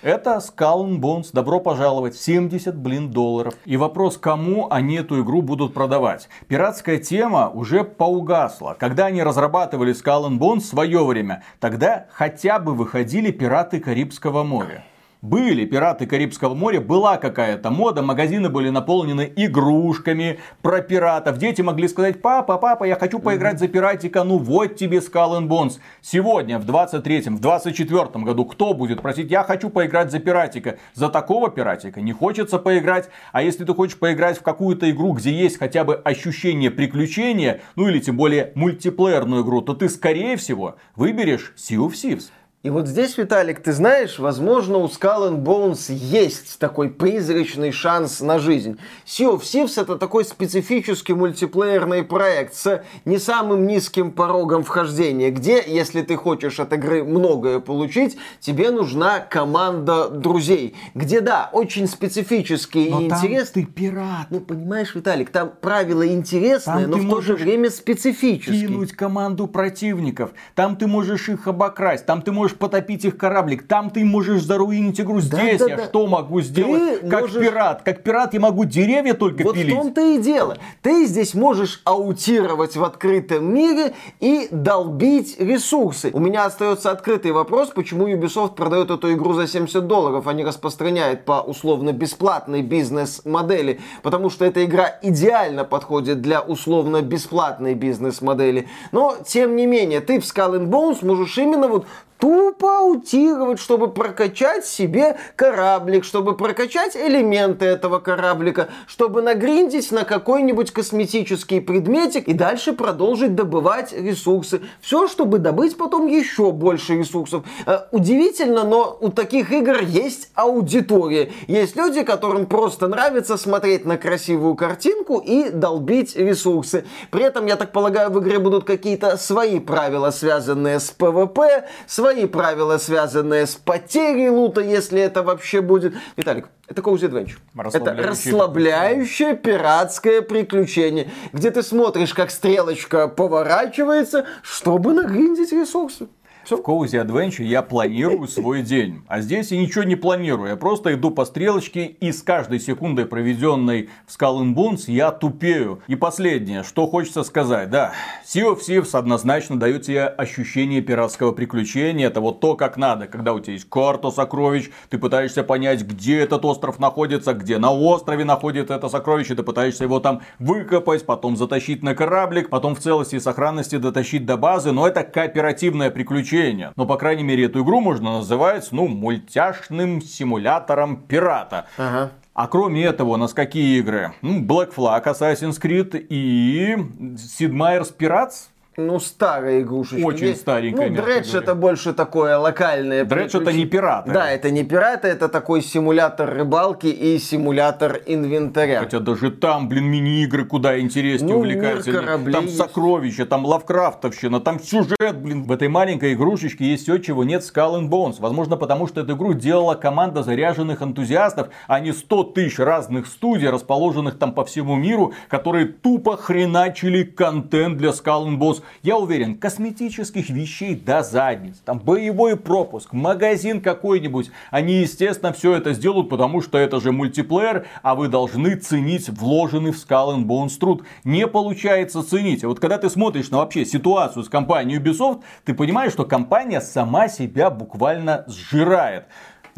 Это 0.00 0.36
Skull 0.36 0.86
and 0.86 1.00
Bones. 1.00 1.30
Добро 1.32 1.58
пожаловать. 1.58 2.14
70, 2.14 2.76
блин, 2.76 3.10
долларов. 3.10 3.54
И 3.64 3.76
вопрос, 3.76 4.16
кому 4.16 4.68
они 4.70 4.96
эту 4.96 5.22
игру 5.22 5.42
будут 5.42 5.74
продавать. 5.74 6.28
Пиратская 6.46 6.98
тема 6.98 7.48
уже 7.48 7.82
поугасла. 7.82 8.76
Когда 8.78 9.06
они 9.06 9.24
разрабатывали 9.24 9.92
Skull 9.92 10.28
and 10.28 10.38
Bones 10.38 10.60
в 10.60 10.66
свое 10.66 11.04
время, 11.04 11.42
тогда 11.58 12.06
хотя 12.12 12.60
бы 12.60 12.74
выходили 12.74 13.32
пираты 13.32 13.80
Карибского 13.80 14.44
моря. 14.44 14.84
Были 15.20 15.64
пираты 15.64 16.06
Карибского 16.06 16.54
моря, 16.54 16.80
была 16.80 17.16
какая-то 17.16 17.70
мода, 17.70 18.02
магазины 18.02 18.48
были 18.48 18.70
наполнены 18.70 19.32
игрушками 19.34 20.38
про 20.62 20.80
пиратов. 20.80 21.38
Дети 21.38 21.60
могли 21.60 21.88
сказать, 21.88 22.22
папа, 22.22 22.56
папа, 22.56 22.84
я 22.84 22.94
хочу 22.94 23.18
поиграть 23.18 23.58
за 23.58 23.66
пиратика, 23.66 24.22
ну 24.22 24.38
вот 24.38 24.76
тебе 24.76 24.98
Skull 24.98 25.40
and 25.40 25.48
Bones. 25.48 25.80
Сегодня, 26.02 26.60
в 26.60 26.70
23-м, 26.70 27.36
в 27.36 27.40
24-м 27.40 28.24
году, 28.24 28.44
кто 28.44 28.74
будет 28.74 29.02
просить, 29.02 29.28
я 29.28 29.42
хочу 29.42 29.70
поиграть 29.70 30.12
за 30.12 30.20
пиратика. 30.20 30.78
За 30.94 31.08
такого 31.08 31.50
пиратика 31.50 32.00
не 32.00 32.12
хочется 32.12 32.60
поиграть. 32.60 33.08
А 33.32 33.42
если 33.42 33.64
ты 33.64 33.74
хочешь 33.74 33.98
поиграть 33.98 34.38
в 34.38 34.42
какую-то 34.42 34.88
игру, 34.88 35.14
где 35.14 35.32
есть 35.32 35.58
хотя 35.58 35.82
бы 35.82 35.96
ощущение 35.96 36.70
приключения, 36.70 37.60
ну 37.74 37.88
или 37.88 37.98
тем 37.98 38.16
более 38.16 38.52
мультиплеерную 38.54 39.42
игру, 39.42 39.62
то 39.62 39.74
ты 39.74 39.88
скорее 39.88 40.36
всего 40.36 40.76
выберешь 40.94 41.54
Sea 41.56 41.78
of 41.78 41.94
Thieves. 41.94 42.30
И 42.64 42.70
вот 42.70 42.88
здесь, 42.88 43.16
Виталик, 43.16 43.60
ты 43.62 43.72
знаешь, 43.72 44.18
возможно, 44.18 44.78
у 44.78 44.86
Skull 44.86 45.30
and 45.30 45.44
Bones 45.44 45.92
есть 45.92 46.58
такой 46.58 46.90
призрачный 46.90 47.70
шанс 47.70 48.20
на 48.20 48.40
жизнь. 48.40 48.78
Sea 49.06 49.32
of 49.32 49.42
Thieves 49.42 49.80
это 49.80 49.96
такой 49.96 50.24
специфический 50.24 51.14
мультиплеерный 51.14 52.02
проект 52.02 52.54
с 52.54 52.82
не 53.04 53.18
самым 53.18 53.64
низким 53.64 54.10
порогом 54.10 54.64
вхождения, 54.64 55.30
где, 55.30 55.62
если 55.64 56.02
ты 56.02 56.16
хочешь 56.16 56.58
от 56.58 56.72
игры 56.72 57.04
многое 57.04 57.60
получить, 57.60 58.18
тебе 58.40 58.72
нужна 58.72 59.20
команда 59.20 60.08
друзей. 60.08 60.74
Где, 60.96 61.20
да, 61.20 61.50
очень 61.52 61.86
специфические 61.86 62.90
но 62.90 63.02
и 63.02 63.04
интересные. 63.04 63.66
ты 63.66 63.72
пират. 63.72 64.26
Ну, 64.30 64.40
понимаешь, 64.40 64.96
Виталик, 64.96 65.30
там 65.30 65.52
правила 65.60 66.08
интересные, 66.08 66.88
там 66.88 66.90
но 66.90 66.96
в 66.96 67.08
то 67.08 67.20
же 67.20 67.36
время 67.36 67.70
специфические. 67.70 68.66
кинуть 68.66 68.94
команду 68.94 69.46
противников, 69.46 70.32
там 70.56 70.74
ты 70.74 70.88
можешь 70.88 71.28
их 71.28 71.46
обокрасть, 71.46 72.04
там 72.04 72.20
ты 72.20 72.32
можешь 72.32 72.47
потопить 72.54 73.04
их 73.04 73.16
кораблик. 73.16 73.66
Там 73.66 73.90
ты 73.90 74.04
можешь 74.04 74.42
заруинить 74.42 75.00
игру. 75.00 75.20
Здесь 75.20 75.58
да, 75.58 75.66
да, 75.66 75.70
я 75.70 75.76
да. 75.76 75.84
что 75.86 76.06
могу 76.06 76.40
сделать? 76.40 77.00
Ты 77.00 77.08
как 77.08 77.20
можешь... 77.22 77.42
пират. 77.42 77.82
Как 77.84 78.02
пират 78.02 78.34
я 78.34 78.40
могу 78.40 78.64
деревья 78.64 79.14
только 79.14 79.42
вот 79.42 79.54
пилить. 79.54 79.74
Вот 79.74 79.80
в 79.80 79.84
том-то 79.84 80.00
и 80.00 80.18
дело. 80.18 80.58
Ты 80.82 81.06
здесь 81.06 81.34
можешь 81.34 81.80
аутировать 81.84 82.76
в 82.76 82.84
открытом 82.84 83.52
мире 83.52 83.94
и 84.20 84.48
долбить 84.50 85.38
ресурсы. 85.38 86.10
У 86.12 86.18
меня 86.18 86.44
остается 86.46 86.90
открытый 86.90 87.32
вопрос, 87.32 87.70
почему 87.70 88.08
Ubisoft 88.08 88.54
продает 88.54 88.90
эту 88.90 89.12
игру 89.12 89.34
за 89.34 89.46
70 89.46 89.86
долларов, 89.86 90.26
а 90.26 90.32
не 90.32 90.44
распространяет 90.44 91.24
по 91.24 91.40
условно 91.40 91.92
бесплатной 91.92 92.62
бизнес-модели. 92.62 93.80
Потому 94.02 94.30
что 94.30 94.44
эта 94.44 94.64
игра 94.64 94.98
идеально 95.02 95.64
подходит 95.64 96.20
для 96.20 96.40
условно 96.40 97.02
бесплатной 97.02 97.74
бизнес-модели. 97.74 98.68
Но, 98.92 99.16
тем 99.26 99.56
не 99.56 99.66
менее, 99.66 100.00
ты 100.00 100.20
в 100.20 100.24
Skull 100.24 100.58
and 100.58 100.68
Bones 100.68 101.04
можешь 101.04 101.36
именно 101.38 101.68
вот 101.68 101.86
тупо 102.18 102.78
аутировать, 102.78 103.60
чтобы 103.60 103.88
прокачать 103.88 104.66
себе 104.66 105.16
кораблик, 105.36 106.04
чтобы 106.04 106.36
прокачать 106.36 106.96
элементы 106.96 107.64
этого 107.64 107.98
кораблика, 107.98 108.68
чтобы 108.86 109.22
нагриндить 109.22 109.90
на 109.92 110.04
какой-нибудь 110.04 110.72
косметический 110.72 111.60
предметик 111.60 112.28
и 112.28 112.32
дальше 112.32 112.72
продолжить 112.72 113.34
добывать 113.34 113.92
ресурсы. 113.92 114.62
Все, 114.80 115.06
чтобы 115.06 115.38
добыть 115.38 115.76
потом 115.76 116.06
еще 116.06 116.50
больше 116.50 116.96
ресурсов. 116.96 117.44
Э, 117.66 117.80
удивительно, 117.92 118.64
но 118.64 118.96
у 119.00 119.10
таких 119.10 119.52
игр 119.52 119.80
есть 119.82 120.30
аудитория. 120.34 121.30
Есть 121.46 121.76
люди, 121.76 122.02
которым 122.02 122.46
просто 122.46 122.88
нравится 122.88 123.36
смотреть 123.36 123.84
на 123.84 123.96
красивую 123.96 124.54
картинку 124.54 125.18
и 125.18 125.50
долбить 125.50 126.16
ресурсы. 126.16 126.84
При 127.10 127.22
этом, 127.22 127.46
я 127.46 127.56
так 127.56 127.72
полагаю, 127.72 128.10
в 128.10 128.18
игре 128.20 128.38
будут 128.38 128.64
какие-то 128.64 129.16
свои 129.16 129.60
правила, 129.60 130.10
связанные 130.10 130.80
с 130.80 130.92
PvP, 130.96 131.64
свои 131.86 132.07
свои 132.08 132.26
правила, 132.26 132.78
связанные 132.78 133.46
с 133.46 133.54
потерей 133.54 134.30
лута, 134.30 134.62
если 134.62 135.00
это 135.00 135.22
вообще 135.22 135.60
будет. 135.60 135.92
Виталик, 136.16 136.48
это 136.66 136.80
Cozy 136.80 137.10
Adventure. 137.10 137.38
Это 137.74 137.94
расслабляющее 137.94 139.36
пиратское 139.36 140.22
приключение, 140.22 141.10
где 141.34 141.50
ты 141.50 141.62
смотришь, 141.62 142.14
как 142.14 142.30
стрелочка 142.30 143.08
поворачивается, 143.08 144.24
чтобы 144.42 144.94
нагриндить 144.94 145.52
ресурсы. 145.52 146.08
Все. 146.48 146.56
В 146.56 146.60
Cozy 146.60 147.04
Adventure 147.04 147.44
я 147.44 147.60
планирую 147.60 148.26
свой 148.26 148.62
день. 148.62 149.02
А 149.06 149.20
здесь 149.20 149.50
я 149.50 149.58
ничего 149.58 149.84
не 149.84 149.96
планирую. 149.96 150.48
Я 150.48 150.56
просто 150.56 150.94
иду 150.94 151.10
по 151.10 151.26
стрелочке 151.26 151.84
и 151.84 152.10
с 152.10 152.22
каждой 152.22 152.58
секундой, 152.58 153.04
проведенной 153.04 153.90
в 154.06 154.18
Skull 154.18 154.40
and 154.40 154.54
Bones, 154.54 154.84
я 154.86 155.10
тупею. 155.10 155.82
И 155.88 155.94
последнее, 155.94 156.62
что 156.62 156.86
хочется 156.86 157.22
сказать. 157.22 157.68
Да, 157.68 157.92
Sea 158.24 158.50
of 158.50 158.60
Thieves 158.66 158.96
однозначно 158.96 159.60
дает 159.60 159.82
тебе 159.82 160.06
ощущение 160.06 160.80
пиратского 160.80 161.32
приключения. 161.32 162.06
Это 162.06 162.22
вот 162.22 162.40
то, 162.40 162.56
как 162.56 162.78
надо. 162.78 163.08
Когда 163.08 163.34
у 163.34 163.40
тебя 163.40 163.52
есть 163.52 163.68
карта 163.68 164.10
сокровищ, 164.10 164.70
ты 164.88 164.96
пытаешься 164.96 165.42
понять, 165.42 165.82
где 165.82 166.18
этот 166.18 166.46
остров 166.46 166.78
находится, 166.78 167.34
где 167.34 167.58
на 167.58 167.74
острове 167.74 168.24
находится 168.24 168.72
это 168.72 168.88
сокровище. 168.88 169.34
Ты 169.34 169.42
пытаешься 169.42 169.84
его 169.84 170.00
там 170.00 170.22
выкопать, 170.38 171.04
потом 171.04 171.36
затащить 171.36 171.82
на 171.82 171.94
кораблик, 171.94 172.48
потом 172.48 172.74
в 172.74 172.80
целости 172.80 173.16
и 173.16 173.20
сохранности 173.20 173.76
дотащить 173.76 174.24
до 174.24 174.38
базы. 174.38 174.72
Но 174.72 174.88
это 174.88 175.04
кооперативное 175.04 175.90
приключение 175.90 176.37
приключения. 176.38 176.72
Но, 176.76 176.86
по 176.86 176.96
крайней 176.96 177.22
мере, 177.22 177.44
эту 177.46 177.62
игру 177.62 177.80
можно 177.80 178.18
называть, 178.18 178.68
ну, 178.72 178.88
мультяшным 178.88 180.00
симулятором 180.00 180.96
пирата. 180.96 181.66
Ага. 181.76 182.12
А 182.34 182.46
кроме 182.46 182.84
этого, 182.84 183.10
у 183.10 183.16
нас 183.16 183.34
какие 183.34 183.78
игры? 183.78 184.12
Black 184.22 184.74
Flag, 184.74 185.04
Assassin's 185.04 185.60
Creed 185.60 186.06
и 186.08 186.76
Sid 187.16 187.50
Meier's 187.50 187.92
Pirates 187.96 188.48
ну, 188.78 189.00
старая 189.00 189.62
игрушечка. 189.62 190.06
Очень 190.06 190.36
старенькая. 190.36 190.88
Ну, 190.88 191.02
Дредж 191.02 191.34
это 191.34 191.56
больше 191.56 191.92
такое 191.92 192.38
локальное. 192.38 193.04
Дредж 193.04 193.36
это 193.36 193.52
не 193.52 193.66
пираты. 193.66 194.12
Да, 194.12 194.30
это 194.30 194.50
не 194.50 194.62
пираты, 194.62 195.08
это 195.08 195.28
такой 195.28 195.62
симулятор 195.62 196.30
рыбалки 196.32 196.86
и 196.86 197.18
симулятор 197.18 198.00
инвентаря. 198.06 198.78
Хотя 198.78 199.00
даже 199.00 199.32
там, 199.32 199.68
блин, 199.68 199.86
мини-игры 199.86 200.44
куда 200.44 200.78
интереснее, 200.78 201.34
ну, 201.34 201.40
увлекательнее. 201.40 202.32
Там 202.32 202.48
сокровища, 202.48 203.26
там 203.26 203.44
лавкрафтовщина, 203.44 204.40
там 204.40 204.60
сюжет, 204.60 205.18
блин. 205.20 205.42
В 205.42 205.50
этой 205.52 205.68
маленькой 205.68 206.14
игрушечке 206.14 206.64
есть 206.64 206.84
все, 206.84 206.98
чего 206.98 207.24
нет 207.24 207.42
Skull 207.42 207.80
and 207.80 207.88
Bones. 207.88 208.16
Возможно, 208.20 208.56
потому 208.56 208.86
что 208.86 209.00
эту 209.00 209.14
игру 209.14 209.34
делала 209.34 209.74
команда 209.74 210.22
заряженных 210.22 210.82
энтузиастов, 210.82 211.48
а 211.66 211.80
не 211.80 211.92
100 211.92 212.24
тысяч 212.24 212.60
разных 212.60 213.08
студий, 213.08 213.48
расположенных 213.48 214.18
там 214.18 214.32
по 214.32 214.44
всему 214.44 214.76
миру, 214.76 215.14
которые 215.28 215.66
тупо 215.66 216.16
хреначили 216.16 217.02
контент 217.02 217.76
для 217.78 217.90
Skull 217.90 218.28
and 218.28 218.38
Bones 218.38 218.62
я 218.82 218.96
уверен, 218.96 219.36
косметических 219.36 220.30
вещей 220.30 220.74
до 220.74 221.02
задниц, 221.02 221.56
там 221.64 221.78
боевой 221.78 222.36
пропуск, 222.36 222.92
магазин 222.92 223.60
какой-нибудь, 223.60 224.30
они, 224.50 224.74
естественно, 224.74 225.32
все 225.32 225.54
это 225.54 225.72
сделают, 225.72 226.08
потому 226.08 226.42
что 226.42 226.58
это 226.58 226.80
же 226.80 226.92
мультиплеер, 226.92 227.66
а 227.82 227.94
вы 227.94 228.08
должны 228.08 228.56
ценить 228.56 229.08
вложенный 229.08 229.72
в 229.72 229.76
Skull 229.76 230.16
and 230.16 230.24
Bones 230.24 230.58
труд. 230.58 230.84
Не 231.04 231.26
получается 231.26 232.02
ценить. 232.02 232.44
вот 232.44 232.60
когда 232.60 232.78
ты 232.78 232.90
смотришь 232.90 233.30
на 233.30 233.38
вообще 233.38 233.64
ситуацию 233.64 234.24
с 234.24 234.28
компанией 234.28 234.78
Ubisoft, 234.78 235.22
ты 235.44 235.54
понимаешь, 235.54 235.92
что 235.92 236.04
компания 236.04 236.60
сама 236.60 237.08
себя 237.08 237.50
буквально 237.50 238.24
сжирает 238.26 239.04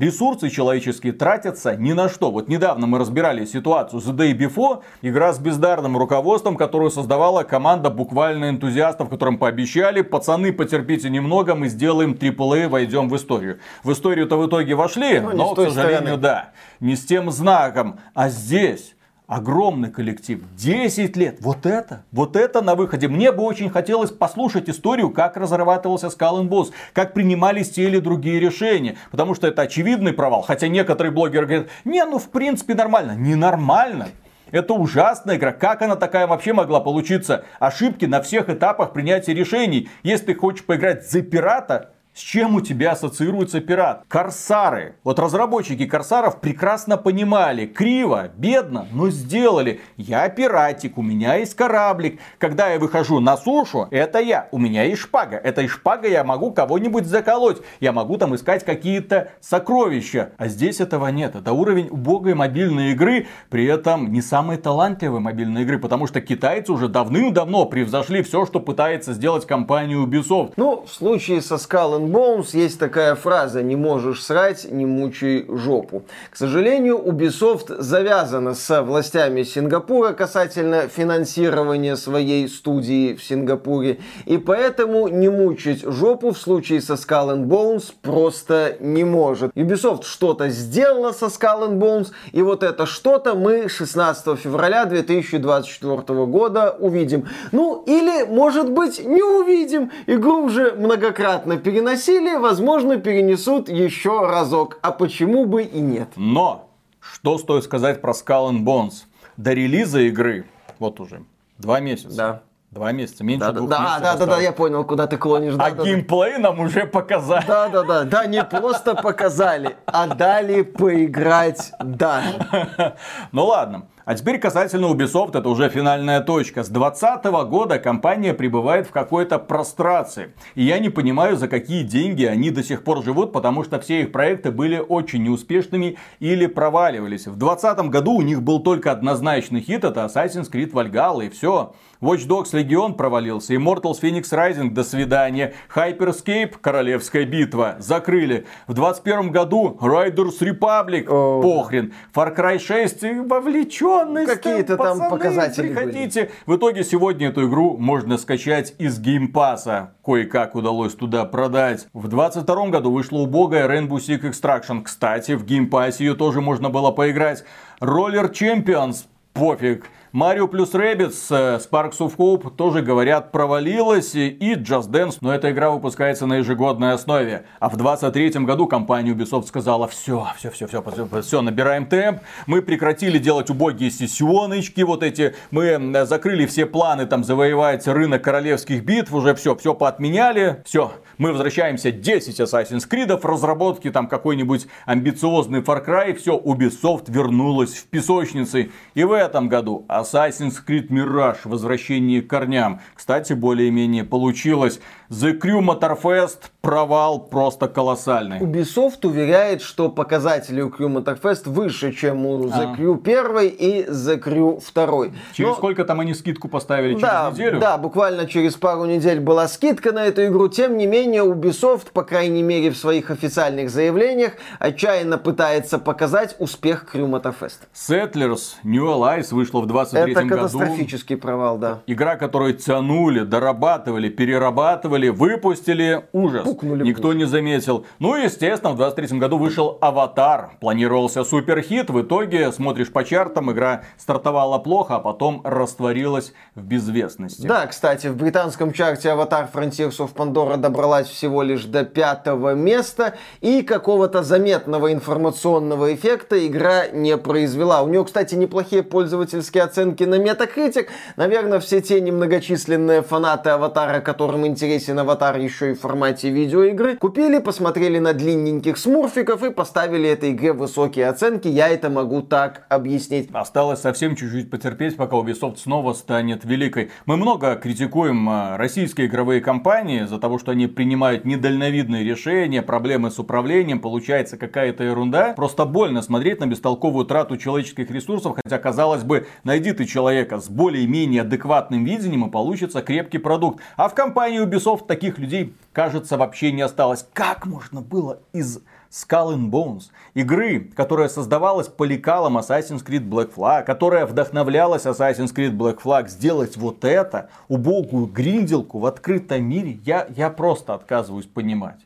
ресурсы 0.01 0.51
человеческие 0.51 1.13
тратятся 1.13 1.77
ни 1.77 1.93
на 1.93 2.09
что. 2.09 2.31
Вот 2.31 2.49
недавно 2.49 2.87
мы 2.87 2.99
разбирали 2.99 3.45
ситуацию 3.45 4.01
The 4.01 4.17
Day 4.17 4.33
Before, 4.37 4.83
игра 5.03 5.33
с 5.33 5.39
бездарным 5.39 5.97
руководством, 5.97 6.57
которую 6.57 6.91
создавала 6.91 7.45
команда 7.45 7.91
буквально 7.91 8.51
энтузиастов, 8.51 9.09
которым 9.11 9.39
пообещали, 9.39 10.03
пацаны, 10.03 10.53
потерпите 10.53 11.11
немного, 11.11 11.55
мы 11.55 11.69
сделаем 11.69 12.13
AAA, 12.13 12.69
войдем 12.69 13.09
в 13.09 13.17
историю. 13.17 13.61
В 13.85 13.93
историю-то 13.93 14.37
в 14.37 14.49
итоге 14.49 14.75
вошли, 14.75 15.21
ну, 15.21 15.37
но, 15.37 15.55
к 15.55 15.57
сожалению, 15.57 16.01
стороны. 16.01 16.17
да, 16.17 16.51
не 16.81 16.97
с 16.97 17.05
тем 17.05 17.31
знаком. 17.31 18.01
А 18.15 18.29
здесь 18.31 18.97
огромный 19.31 19.91
коллектив, 19.93 20.41
10 20.57 21.17
лет. 21.17 21.37
Вот 21.41 21.65
это, 21.65 22.03
вот 22.11 22.35
это 22.35 22.63
на 22.63 22.75
выходе. 22.75 23.07
Мне 23.07 23.31
бы 23.31 23.45
очень 23.45 23.71
хотелось 23.71 24.11
послушать 24.11 24.69
историю, 24.69 25.11
как 25.11 25.37
разрабатывался 25.37 26.09
Skull 26.09 26.49
Boss, 26.49 26.73
как 26.93 27.15
принимались 27.15 27.71
те 27.71 27.85
или 27.85 28.01
другие 28.01 28.41
решения. 28.41 28.97
Потому 29.13 29.37
что 29.37 29.47
это 29.47 29.63
очевидный 29.63 30.13
провал. 30.13 30.43
Хотя 30.43 30.67
некоторые 30.67 31.13
блогеры 31.13 31.47
говорят, 31.47 31.69
не, 31.85 32.05
ну 32.05 32.19
в 32.19 32.29
принципе 32.31 32.75
нормально. 32.75 33.13
Ненормально. 33.13 34.09
Это 34.51 34.75
ужасная 34.75 35.37
игра. 35.37 35.53
Как 35.53 35.81
она 35.83 35.95
такая 35.95 36.27
вообще 36.27 36.53
могла 36.53 36.81
получиться? 36.81 37.45
Ошибки 37.61 38.07
на 38.07 38.21
всех 38.21 38.49
этапах 38.49 38.93
принятия 38.93 39.33
решений. 39.33 39.89
Если 40.03 40.27
ты 40.27 40.35
хочешь 40.35 40.65
поиграть 40.65 41.09
за 41.09 41.23
пирата, 41.23 41.91
с 42.13 42.21
чем 42.23 42.57
у 42.57 42.61
тебя 42.61 42.93
ассоциируется 42.93 43.61
пират? 43.61 44.03
Корсары. 44.09 44.97
Вот 45.05 45.21
разработчики 45.21 45.87
Корсаров 45.87 46.41
прекрасно 46.41 46.97
понимали. 46.97 47.67
Криво, 47.67 48.31
бедно, 48.37 48.89
но 48.93 49.11
сделали. 49.11 49.81
Я 49.97 50.29
пиратик, 50.29 50.99
у 50.99 51.03
меня 51.03 51.37
есть 51.37 51.55
кораблик. 51.55 52.19
Когда 52.39 52.71
я 52.71 52.81
выхожу 52.81 53.21
на 53.21 53.37
сушу, 53.37 53.87
это 53.93 54.19
я. 54.19 54.49
У 54.51 54.59
меня 54.59 54.83
есть 54.83 55.03
шпага. 55.03 55.37
Этой 55.37 55.69
шпагой 55.69 56.11
я 56.11 56.25
могу 56.25 56.51
кого-нибудь 56.51 57.07
заколоть. 57.07 57.59
Я 57.79 57.93
могу 57.93 58.17
там 58.17 58.35
искать 58.35 58.65
какие-то 58.65 59.31
сокровища. 59.41 60.33
А 60.37 60.49
здесь 60.49 60.81
этого 60.81 61.07
нет. 61.09 61.37
Это 61.37 61.53
уровень 61.53 61.89
убогой 61.91 62.35
мобильной 62.35 62.91
игры. 62.91 63.29
При 63.51 63.67
этом 63.67 64.13
не 64.13 64.21
самой 64.21 64.57
талантливой 64.57 65.21
мобильной 65.21 65.63
игры. 65.63 65.79
Потому 65.79 66.09
что 66.09 66.21
китайцы 66.21 66.73
уже 66.73 66.89
давным-давно 66.89 67.67
превзошли 67.67 68.23
все, 68.23 68.47
что 68.47 68.59
пытается 68.59 69.13
сделать 69.13 69.47
компания 69.47 69.95
Ubisoft. 69.95 70.55
Ну, 70.57 70.85
в 70.85 70.93
случае 70.93 71.41
со 71.41 71.55
Skull 71.55 72.00
and 72.01 72.11
Bones 72.11 72.49
есть 72.53 72.79
такая 72.79 73.15
фраза 73.15 73.63
«не 73.63 73.77
можешь 73.77 74.23
срать, 74.23 74.71
не 74.71 74.87
мучай 74.87 75.45
жопу». 75.49 76.03
К 76.31 76.37
сожалению, 76.37 76.99
Ubisoft 76.99 77.81
завязана 77.81 78.55
с 78.55 78.83
властями 78.83 79.43
Сингапура 79.43 80.13
касательно 80.13 80.89
финансирования 80.89 81.97
своей 81.97 82.49
студии 82.49 83.15
в 83.15 83.23
Сингапуре, 83.23 83.99
и 84.27 84.39
поэтому 84.39 85.09
не 85.09 85.29
мучить 85.29 85.85
жопу 85.85 86.33
в 86.33 86.39
случае 86.39 86.81
со 86.81 86.95
Skull 86.95 87.37
and 87.37 87.45
Bones 87.47 87.93
просто 88.03 88.77
не 88.81 89.05
может. 89.05 89.53
Ubisoft 89.55 90.05
что-то 90.05 90.49
сделала 90.49 91.13
со 91.13 91.27
Skull 91.27 91.69
and 91.69 91.79
Bones, 91.79 92.09
и 92.33 92.43
вот 92.43 92.63
это 92.63 92.87
что-то 92.87 93.35
мы 93.35 93.69
16 93.69 94.39
февраля 94.39 94.85
2024 94.87 96.27
года 96.27 96.77
увидим. 96.79 97.29
Ну, 97.53 97.85
или, 97.87 98.25
может 98.25 98.71
быть, 98.71 99.05
не 99.05 99.23
увидим. 99.23 99.91
Игру 100.07 100.45
уже 100.45 100.73
многократно 100.73 101.57
переносили 101.57 101.90
переносили, 101.91 102.37
возможно, 102.37 102.97
перенесут 102.99 103.69
еще 103.69 104.27
разок. 104.27 104.79
А 104.83 104.93
почему 104.93 105.45
бы 105.47 105.63
и 105.63 105.81
нет? 105.81 106.09
Но, 106.17 106.69
что 107.01 107.39
стоит 107.39 107.65
сказать 107.65 108.01
про 108.01 108.13
Skull 108.13 108.51
and 108.51 108.65
Bones? 108.65 109.05
До 109.37 109.53
релиза 109.53 110.01
игры, 110.01 110.45
вот 110.79 111.01
уже, 111.01 111.23
два 111.59 111.81
месяца. 111.81 112.17
Да. 112.17 112.43
Два 112.71 112.93
месяца, 112.93 113.25
меньше 113.25 113.47
да, 113.47 113.53
двух 113.53 113.69
да, 113.69 113.79
месяцев 113.81 114.01
да, 114.01 114.13
да, 114.13 114.17
да, 114.19 114.23
осталось. 114.25 114.45
я 114.45 114.53
понял, 114.53 114.85
куда 114.85 115.09
ты 115.09 115.17
клонишь. 115.17 115.55
Да, 115.57 115.65
А 115.65 115.71
да, 115.71 115.77
да. 115.79 115.85
геймплей 115.85 116.39
нам 116.39 116.61
уже 116.61 116.87
показали. 116.87 117.45
Да, 117.45 117.69
да, 117.69 117.83
да, 117.83 118.05
да, 118.05 118.27
не 118.27 118.45
просто 118.45 118.95
показали, 118.95 119.77
а 119.87 120.07
дали 120.07 120.63
поиграть 120.63 121.73
дали. 121.81 122.47
Ну 123.33 123.47
ладно. 123.47 123.89
А 124.11 124.15
теперь 124.17 124.41
касательно 124.41 124.87
Ubisoft, 124.87 125.39
это 125.39 125.49
уже 125.49 125.69
финальная 125.69 126.21
точка. 126.21 126.65
С 126.65 126.69
2020 126.69 127.27
года 127.49 127.79
компания 127.79 128.35
пребывает 128.35 128.89
в 128.89 128.91
какой-то 128.91 129.39
прострации. 129.39 130.35
И 130.57 130.65
я 130.65 130.81
не 130.81 130.89
понимаю, 130.89 131.37
за 131.37 131.47
какие 131.47 131.85
деньги 131.85 132.25
они 132.25 132.51
до 132.51 132.65
сих 132.65 132.83
пор 132.83 133.05
живут, 133.05 133.33
потому 133.33 133.63
что 133.63 133.79
все 133.79 134.01
их 134.01 134.11
проекты 134.11 134.51
были 134.51 134.79
очень 134.79 135.23
неуспешными 135.23 135.97
или 136.19 136.47
проваливались. 136.47 137.29
В 137.29 137.37
2020 137.37 137.89
году 137.89 138.15
у 138.15 138.23
них 138.23 138.43
был 138.43 138.59
только 138.59 138.91
однозначный 138.91 139.61
хит, 139.61 139.85
это 139.85 140.01
Assassin's 140.01 140.51
Creed 140.51 140.73
Valhalla, 140.73 141.27
и 141.27 141.31
все. 141.31 141.73
Watch 142.01 142.27
Dogs 142.27 142.53
Legion 142.55 142.95
провалился, 142.95 143.55
Immortals 143.55 144.01
Fenyx 144.01 144.23
Rising, 144.33 144.71
до 144.71 144.85
свидания. 144.85 145.53
Hyperscape, 145.75 146.55
Королевская 146.59 147.27
битва, 147.27 147.77
закрыли. 147.79 148.47
В 148.67 148.73
21 148.73 149.31
году 149.31 149.77
Riders 149.79 150.41
Republic, 150.41 151.07
О. 151.09 151.43
похрен. 151.43 151.93
Far 152.15 152.35
Cry 152.35 152.59
6, 152.59 153.03
и 153.03 153.21
вовлеченность. 153.21 154.33
Какие-то 154.33 154.79
там 154.79 155.11
показатели 155.11 155.69
Приходите. 155.69 156.31
В 156.47 156.57
итоге 156.57 156.85
сегодня 156.85 157.29
эту 157.29 157.47
игру 157.47 157.77
можно 157.77 158.17
скачать 158.17 158.75
из 158.79 158.99
Game 158.99 159.37
Pass 159.37 159.74
а. 159.74 159.93
Кое-как 160.03 160.55
удалось 160.55 160.95
туда 160.95 161.27
продать. 161.27 161.87
В 161.93 162.09
22 162.09 162.69
году 162.69 162.93
вышла 162.93 163.19
убогая 163.19 163.69
Rainbow 163.69 163.99
Six 163.99 164.23
Extraction. 164.23 164.83
Кстати, 164.83 165.33
в 165.33 165.45
Game 165.45 165.73
Pass 165.73 166.00
е 166.00 166.07
ее 166.07 166.15
тоже 166.15 166.41
можно 166.41 166.71
было 166.71 166.93
поиграть. 166.93 167.45
Roller 167.83 168.33
Champions, 168.33 169.05
пофиг. 169.35 169.85
Марио 170.13 170.49
плюс 170.49 170.75
Rabbids, 170.75 171.27
э, 171.31 171.59
Sparks 171.59 171.99
of 171.99 172.17
Hope 172.17 172.51
тоже 172.57 172.83
говорят 172.83 173.31
провалилась 173.31 174.17
и 174.17 174.55
Just 174.55 174.91
Dance, 174.91 175.19
но 175.21 175.33
эта 175.33 175.53
игра 175.53 175.71
выпускается 175.71 176.27
на 176.27 176.39
ежегодной 176.39 176.95
основе. 176.95 177.45
А 177.61 177.69
в 177.69 177.77
23 177.77 178.31
году 178.45 178.67
компания 178.67 179.13
Ubisoft 179.13 179.47
сказала, 179.47 179.87
все, 179.87 180.27
все, 180.37 180.51
все, 180.51 180.67
все, 180.67 180.83
все, 181.23 181.43
набираем 181.43 181.87
темп, 181.87 182.23
мы 182.49 182.61
прекратили 182.61 183.19
делать 183.19 183.51
убогие 183.51 183.93
сессионочки, 183.93 184.81
вот 184.81 185.05
эти, 185.05 185.37
мы 185.53 185.67
э, 185.67 186.05
закрыли 186.07 186.45
все 186.47 186.67
планы 186.67 187.07
там 187.07 187.23
завоевать 187.23 187.87
рынок 187.87 188.23
королевских 188.23 188.83
битв, 188.85 189.13
уже 189.13 189.37
все, 189.37 189.55
все 189.55 189.75
поотменяли, 189.75 190.61
все, 190.65 190.93
мы 191.19 191.31
возвращаемся. 191.31 191.93
10 191.93 192.41
Assassin's 192.41 192.89
Creed, 192.91 193.17
разработки 193.23 193.91
там 193.91 194.09
какой-нибудь 194.09 194.67
амбициозный 194.87 195.61
Far 195.61 195.87
Cry, 195.87 196.15
все, 196.15 196.37
Ubisoft 196.37 197.05
вернулась 197.13 197.75
в 197.75 197.87
песочницы. 197.87 198.73
И 198.95 199.05
в 199.05 199.13
этом 199.13 199.49
году 199.49 199.85
Assassin's 200.01 200.55
Creed 200.67 200.89
Mirage, 200.89 201.39
возвращение 201.45 202.23
к 202.23 202.29
корням. 202.29 202.81
Кстати, 202.95 203.33
более-менее 203.33 204.05
получилось. 204.05 204.81
The 205.11 205.41
Crew 205.41 205.59
Motorfest, 205.61 206.39
провал 206.61 207.19
просто 207.19 207.67
колоссальный. 207.67 208.39
Ubisoft 208.39 209.05
уверяет, 209.05 209.61
что 209.61 209.89
показатели 209.89 210.61
у 210.61 210.69
Crew 210.69 210.87
Motorfest 211.03 211.49
выше, 211.51 211.93
чем 211.93 212.25
у 212.27 212.45
The 212.45 212.53
А. 212.53 212.77
Crew 212.77 212.97
1 213.03 213.49
и 213.59 213.87
The 213.89 214.23
Crew 214.23 214.61
2. 214.73 215.13
Через 215.33 215.51
Но- 215.51 215.57
сколько 215.57 215.85
там 215.85 215.99
они 215.99 216.15
скидку 216.15 216.47
поставили? 216.47 216.91
Через 216.91 217.03
да, 217.03 217.31
неделю? 217.33 217.59
да, 217.59 217.77
буквально 217.77 218.27
через 218.29 218.55
пару 218.55 218.85
недель 218.85 219.19
была 219.19 219.49
скидка 219.49 219.91
на 219.91 220.05
эту 220.07 220.25
игру. 220.27 220.47
Тем 220.49 220.77
не 220.77 220.87
менее, 220.87 221.25
Ubisoft, 221.25 221.91
по 221.93 222.05
крайней 222.05 222.45
мере 222.45 222.71
в 222.71 222.77
своих 222.77 223.11
официальных 223.11 223.69
заявлениях, 223.71 224.35
отчаянно 224.61 225.19
пытается 225.19 225.81
показать 225.81 226.37
успех 226.39 226.87
Crew 226.95 227.11
Motorfest. 227.11 227.59
Settlers 227.75 228.59
New 228.63 228.85
Allies 228.87 229.35
вышла 229.35 229.61
в 229.61 229.67
23 229.67 230.13
Это 230.13 230.23
году. 230.23 230.35
катастрофический 230.37 231.17
провал, 231.17 231.59
да. 231.59 231.81
Игра, 231.89 232.15
которую 232.15 232.55
тянули, 232.55 233.21
дорабатывали, 233.25 234.09
перерабатывали, 234.09 235.00
выпустили. 235.09 236.05
Ужас. 236.13 236.45
Пукнули 236.45 236.85
Никто 236.85 237.13
не 237.13 237.25
заметил. 237.25 237.87
Ну 237.99 238.17
и, 238.17 238.25
естественно, 238.25 238.73
в 238.73 238.77
23 238.77 239.19
году 239.19 239.39
вышел 239.39 239.79
Аватар. 239.81 240.53
Планировался 240.61 241.25
суперхит. 241.25 241.91
В 241.91 242.03
итоге, 242.03 242.53
смотришь 242.53 242.93
по 242.93 243.05
чартам, 243.05 243.51
игра 243.53 243.83
стартовала 243.97 244.59
плохо, 244.59 244.97
а 244.97 245.01
потом 245.01 245.41
растворилась 245.45 246.33
в 246.55 246.63
безвестности. 246.63 247.47
Да, 247.47 247.67
кстати, 247.67 248.09
в 248.09 248.17
британском 248.17 248.73
чарте 248.73 249.11
Аватар 249.11 249.49
Frontiers 249.53 249.99
of 249.99 250.15
Pandora 250.15 250.57
добралась 250.57 251.09
всего 251.09 251.43
лишь 251.43 251.65
до 251.65 251.85
пятого 251.85 252.55
места, 252.55 253.15
и 253.41 253.63
какого-то 253.63 254.23
заметного 254.23 254.93
информационного 254.93 255.95
эффекта 255.95 256.47
игра 256.47 256.89
не 256.89 257.17
произвела. 257.17 257.83
У 257.83 257.89
нее, 257.89 258.05
кстати, 258.05 258.35
неплохие 258.35 258.83
пользовательские 258.83 259.65
оценки 259.65 260.05
на 260.05 260.17
Metacritic. 260.17 260.89
Наверное, 261.17 261.61
все 261.61 261.81
те 261.81 262.01
немногочисленные 262.01 263.03
фанаты 263.03 263.51
Аватара, 263.51 264.01
которым 264.01 264.47
интересен 264.47 264.90
Аватар 264.99 265.39
еще 265.39 265.71
и 265.71 265.75
в 265.75 265.81
формате 265.81 266.31
видеоигры, 266.31 266.97
купили, 266.97 267.39
посмотрели 267.39 267.99
на 267.99 268.13
длинненьких 268.13 268.77
смурфиков 268.77 269.43
и 269.43 269.51
поставили 269.51 270.09
этой 270.09 270.33
игре 270.33 270.53
высокие 270.53 271.09
оценки. 271.09 271.49
Я 271.49 271.69
это 271.69 271.91
могу 271.91 272.23
так 272.23 272.67
объяснить. 272.69 273.29
Осталось 273.33 273.81
совсем 273.81 274.17
чуть-чуть 274.17 274.51
потерпеть, 274.51 274.97
пока 274.97 275.17
Ubisoft 275.17 275.57
снова 275.59 275.93
станет 275.93 276.45
великой. 276.45 276.91
Мы 277.07 277.17
много 277.17 277.57
критикуем 277.57 278.29
а, 278.29 278.57
российские 278.57 279.07
игровые 279.07 279.41
компании 279.41 280.05
за 280.05 280.19
того, 280.19 280.39
что 280.39 280.53
они 280.53 280.67
принимают 280.67 281.25
недальновидные 281.25 282.05
решения, 282.05 282.63
проблемы 282.63 283.11
с 283.11 283.19
управлением, 283.19 283.81
получается 283.81 284.37
какая-то 284.37 284.85
ерунда. 284.85 285.35
Просто 285.35 285.65
больно 285.65 286.03
смотреть 286.03 286.41
на 286.41 286.47
бестолковую 286.47 287.07
трату 287.07 287.37
человеческих 287.37 287.91
ресурсов, 287.91 288.37
хотя, 288.43 288.59
казалось 288.59 289.03
бы, 289.03 289.27
найди 289.45 289.73
ты 289.73 289.85
человека 289.85 290.41
с 290.41 290.49
более-менее 290.49 291.23
адекватным 291.23 291.85
видением 291.85 292.27
и 292.27 292.31
получится 292.31 292.83
крепкий 292.83 293.19
продукт. 293.19 293.61
А 293.77 293.89
в 293.89 293.95
компании 293.95 294.45
Ubisoft 294.45 294.80
таких 294.87 295.19
людей, 295.19 295.55
кажется, 295.73 296.17
вообще 296.17 296.53
не 296.53 296.63
осталось. 296.63 297.07
Как 297.13 297.47
можно 297.47 297.81
было 297.81 298.21
из 298.33 298.61
Skull 298.91 299.37
and 299.37 299.51
Bones, 299.51 299.85
игры, 300.15 300.71
которая 300.75 301.09
создавалась 301.09 301.69
по 301.69 301.85
лекалам 301.85 302.39
Assassin's 302.39 302.85
Creed 302.85 303.09
Black 303.09 303.33
Flag, 303.35 303.65
которая 303.65 304.05
вдохновлялась 304.05 304.85
Assassin's 304.85 305.33
Creed 305.33 305.57
Black 305.57 305.81
Flag, 305.83 306.09
сделать 306.09 306.57
вот 306.57 306.85
это, 306.85 307.31
убогую 307.49 308.07
гринделку 308.07 308.81
в 308.81 308.87
открытом 308.87 309.45
мире, 309.45 309.79
я, 309.85 310.07
я 310.17 310.29
просто 310.29 310.75
отказываюсь 310.75 311.27
понимать. 311.27 311.79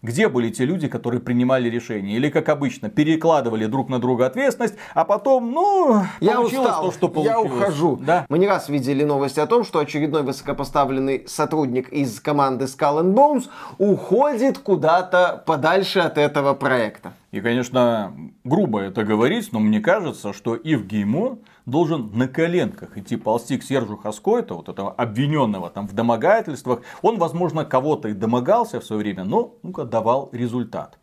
Где 0.00 0.28
были 0.28 0.50
те 0.50 0.64
люди, 0.64 0.86
которые 0.86 1.20
принимали 1.20 1.68
решения? 1.68 2.14
Или, 2.14 2.30
как 2.30 2.48
обычно, 2.48 2.88
перекладывали 2.88 3.66
друг 3.66 3.88
на 3.88 3.98
друга 3.98 4.26
ответственность, 4.26 4.76
а 4.94 5.04
потом, 5.04 5.50
ну, 5.50 6.02
Я 6.20 6.36
получилось 6.36 6.68
устал, 6.68 6.84
то, 6.84 6.92
что 6.92 7.08
получилось. 7.08 7.50
я 7.50 7.56
ухожу. 7.56 7.96
Да. 7.96 8.24
Мы 8.28 8.38
не 8.38 8.46
раз 8.46 8.68
видели 8.68 9.02
новости 9.02 9.40
о 9.40 9.46
том, 9.46 9.64
что 9.64 9.80
очередной 9.80 10.22
высокопоставленный 10.22 11.24
сотрудник 11.26 11.88
из 11.88 12.20
команды 12.20 12.66
Skull 12.66 13.02
and 13.02 13.14
Bones 13.14 13.48
уходит 13.78 14.58
куда-то 14.58 15.42
подальше 15.44 15.98
от 15.98 16.16
этого 16.16 16.54
проекта. 16.54 17.12
И, 17.30 17.42
конечно, 17.42 18.14
грубо 18.44 18.80
это 18.80 19.04
говорить, 19.04 19.52
но 19.52 19.60
мне 19.60 19.80
кажется, 19.80 20.32
что 20.32 20.54
Ив 20.54 20.86
Геймо 20.86 21.38
должен 21.66 22.10
на 22.14 22.26
коленках 22.26 22.96
идти 22.96 23.16
ползти 23.16 23.58
к 23.58 23.64
Сержу 23.64 23.98
Хаскойту, 23.98 24.56
вот 24.56 24.70
этого 24.70 24.92
обвиненного 24.92 25.68
там 25.68 25.86
в 25.86 25.92
домогательствах. 25.92 26.80
Он, 27.02 27.18
возможно, 27.18 27.66
кого-то 27.66 28.08
и 28.08 28.14
домогался 28.14 28.80
в 28.80 28.84
свое 28.84 29.02
время, 29.02 29.24
но 29.24 29.54
ну-ка 29.62 29.84
давал 29.84 30.30
результат. 30.32 30.98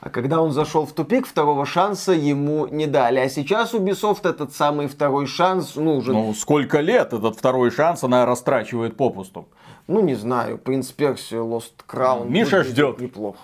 А 0.00 0.08
когда 0.08 0.40
он 0.40 0.52
зашел 0.52 0.86
в 0.86 0.92
тупик, 0.92 1.26
второго 1.26 1.66
шанса 1.66 2.12
ему 2.12 2.66
не 2.68 2.86
дали. 2.86 3.18
А 3.18 3.28
сейчас 3.28 3.74
Ubisoft 3.74 4.26
этот 4.26 4.54
самый 4.54 4.86
второй 4.86 5.26
шанс 5.26 5.76
нужен. 5.76 6.14
Ну, 6.14 6.26
Ну, 6.28 6.34
сколько 6.34 6.80
лет 6.80 7.12
этот 7.12 7.36
второй 7.36 7.70
шанс 7.70 8.02
она 8.02 8.24
растрачивает 8.24 8.96
попусту. 8.96 9.48
Ну, 9.88 10.00
не 10.00 10.14
знаю, 10.14 10.56
Принц 10.56 10.90
Перси, 10.92 11.34
Lost 11.34 11.72
Crown. 11.86 12.30
Миша 12.30 12.62
ждет. 12.62 13.00
Неплохо. 13.00 13.38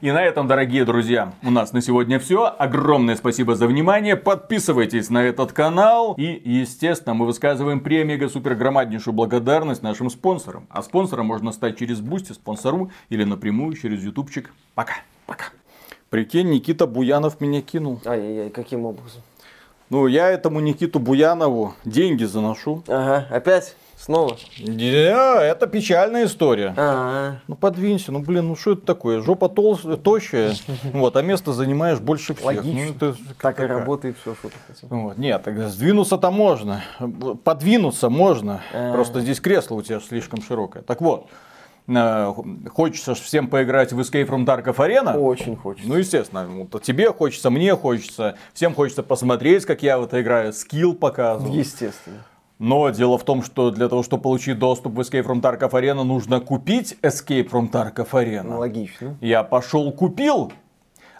И 0.00 0.10
на 0.10 0.22
этом, 0.22 0.46
дорогие 0.46 0.84
друзья, 0.84 1.32
у 1.42 1.50
нас 1.50 1.72
на 1.72 1.80
сегодня 1.80 2.18
все. 2.18 2.54
Огромное 2.58 3.16
спасибо 3.16 3.54
за 3.54 3.66
внимание. 3.66 4.16
Подписывайтесь 4.16 5.10
на 5.10 5.24
этот 5.24 5.52
канал. 5.52 6.14
И, 6.16 6.40
естественно, 6.44 7.14
мы 7.14 7.26
высказываем 7.26 7.80
премега 7.80 8.28
супер 8.28 8.54
громаднейшую 8.54 9.14
благодарность 9.14 9.82
нашим 9.82 10.10
спонсорам. 10.10 10.66
А 10.70 10.82
спонсором 10.82 11.26
можно 11.26 11.52
стать 11.52 11.78
через 11.78 12.00
Boosty, 12.00 12.32
Sponsr 12.32 12.90
или 13.08 13.24
напрямую 13.24 13.74
через 13.74 14.02
ютубчик. 14.02 14.52
Пока. 14.74 14.94
Пока. 15.26 15.46
Прикинь, 16.10 16.50
Никита 16.50 16.86
Буянов 16.86 17.40
меня 17.40 17.62
кинул. 17.62 18.00
Ай-яй-яй, 18.04 18.50
каким 18.50 18.84
образом? 18.84 19.22
Ну, 19.92 20.06
я 20.06 20.30
этому 20.30 20.60
Никиту 20.60 20.98
Буянову 20.98 21.74
деньги 21.84 22.24
заношу. 22.24 22.82
Ага, 22.88 23.26
опять? 23.30 23.76
Снова? 24.02 24.36
Да, 24.58 25.44
это 25.44 25.68
печальная 25.68 26.24
история. 26.24 26.74
А, 26.76 27.36
Ну 27.46 27.54
подвинься, 27.54 28.10
ну 28.10 28.18
блин, 28.18 28.48
ну 28.48 28.56
что 28.56 28.72
это 28.72 28.84
такое? 28.84 29.20
Жопа 29.20 29.48
толстая, 29.48 29.96
тощая, 29.96 30.54
вот, 30.92 31.16
а 31.16 31.22
место 31.22 31.52
занимаешь 31.52 32.00
больше 32.00 32.34
всех. 32.34 32.44
Логично. 32.44 32.72
Ну, 32.72 32.90
это 32.90 33.16
так 33.40 33.60
и 33.60 33.62
работает 33.62 34.16
все, 34.20 34.34
что. 34.34 34.50
Вот. 34.88 35.18
Нет, 35.18 35.44
так 35.44 35.56
сдвинуться-то 35.68 36.32
можно, 36.32 36.82
подвинуться 37.44 38.08
можно. 38.08 38.60
А. 38.74 38.92
Просто 38.92 39.20
здесь 39.20 39.40
кресло 39.40 39.76
у 39.76 39.82
тебя 39.82 40.00
слишком 40.00 40.42
широкое. 40.42 40.82
Так 40.82 41.00
вот, 41.00 41.28
э, 41.86 42.32
хочется 42.74 43.14
всем 43.14 43.46
поиграть 43.46 43.92
в 43.92 44.00
Escape 44.00 44.26
from 44.26 44.44
Tarkov 44.44 44.78
Arena. 44.78 45.16
Очень 45.16 45.54
хочется. 45.54 45.88
Ну, 45.88 45.94
естественно, 45.94 46.48
вот 46.48 46.82
тебе 46.82 47.12
хочется, 47.12 47.50
мне 47.50 47.76
хочется, 47.76 48.34
всем 48.52 48.74
хочется 48.74 49.04
посмотреть, 49.04 49.64
как 49.64 49.84
я 49.84 49.96
в 49.98 50.06
это 50.06 50.20
играю, 50.20 50.52
скилл 50.52 50.96
показываю. 50.96 51.56
Естественно. 51.56 52.24
Но 52.58 52.90
дело 52.90 53.18
в 53.18 53.24
том, 53.24 53.42
что 53.42 53.70
для 53.70 53.88
того, 53.88 54.02
чтобы 54.02 54.22
получить 54.22 54.58
доступ 54.58 54.94
в 54.94 55.00
Escape 55.00 55.26
from 55.26 55.40
Tarkov 55.40 55.70
Arena, 55.70 56.04
нужно 56.04 56.40
купить 56.40 56.96
Escape 57.02 57.50
from 57.50 57.70
Tarkov 57.70 58.10
Arena. 58.12 58.44
Ну, 58.44 58.58
логично. 58.58 59.16
Я 59.20 59.42
пошел 59.42 59.90
купил, 59.90 60.52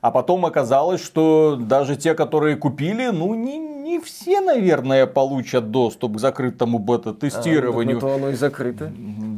а 0.01 0.11
потом 0.11 0.47
оказалось, 0.47 1.03
что 1.03 1.57
даже 1.57 1.97
те, 1.97 2.15
которые 2.15 2.57
купили, 2.57 3.11
ну 3.13 3.35
не, 3.35 3.59
не 3.59 4.01
все, 4.01 4.41
наверное, 4.41 5.07
получат 5.07 5.71
доступ 5.71 6.17
к 6.17 6.19
закрытому 6.19 6.79
бета-тестированию. 6.79 7.99
А, 7.99 8.01
ну, 8.01 8.15
оно 8.15 8.29
и 8.31 8.35
закрыто. 8.35 8.93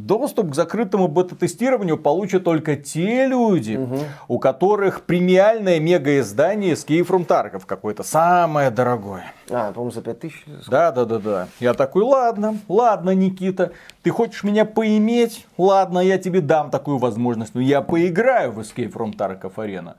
Доступ 0.05 0.51
к 0.51 0.55
закрытому 0.55 1.07
бета-тестированию 1.07 1.97
получат 1.97 2.43
только 2.43 2.75
те 2.75 3.25
люди, 3.25 3.75
угу. 3.75 3.97
у 4.27 4.37
которых 4.37 5.01
премиальное 5.01 5.79
мега-издание 5.79 6.73
Escape 6.73 7.07
from 7.07 7.25
Tarkov 7.25 7.63
какое-то, 7.65 8.03
самое 8.03 8.69
дорогое. 8.69 9.33
А, 9.49 9.71
по-моему, 9.71 9.89
за 9.89 10.03
5000. 10.03 10.67
Да, 10.67 10.91
да, 10.91 11.05
да, 11.05 11.17
да. 11.17 11.47
Я 11.59 11.73
такой, 11.73 12.03
ладно, 12.03 12.59
ладно, 12.67 13.15
Никита, 13.15 13.71
ты 14.03 14.11
хочешь 14.11 14.43
меня 14.43 14.63
поиметь? 14.63 15.47
Ладно, 15.57 15.97
я 15.97 16.19
тебе 16.19 16.41
дам 16.41 16.69
такую 16.69 16.99
возможность, 16.99 17.55
но 17.55 17.61
я 17.61 17.81
поиграю 17.81 18.51
в 18.51 18.59
Escape 18.59 18.93
from 18.93 19.17
Tarkov 19.17 19.55
Arena. 19.55 19.95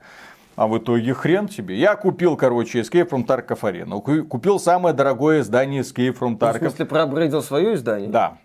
А 0.55 0.67
в 0.67 0.77
итоге 0.77 1.13
хрен 1.13 1.49
тебе. 1.49 1.77
Я 1.77 1.97
купил, 1.97 2.37
короче, 2.37 2.79
Escape 2.79 3.09
from 3.09 3.25
Tarkov 3.27 3.59
Arena. 3.59 4.23
Купил 4.25 4.57
самое 4.57 4.95
дорогое 4.95 5.41
издание 5.41 5.81
Escape 5.81 6.17
from 6.17 6.37
Tarkov. 6.37 6.53
Ну, 6.53 6.69
в 6.69 6.71
смысле, 6.71 6.85
проапгрейдил 6.85 7.41
свое 7.41 7.73
издание? 7.73 8.07
Да. 8.09 8.37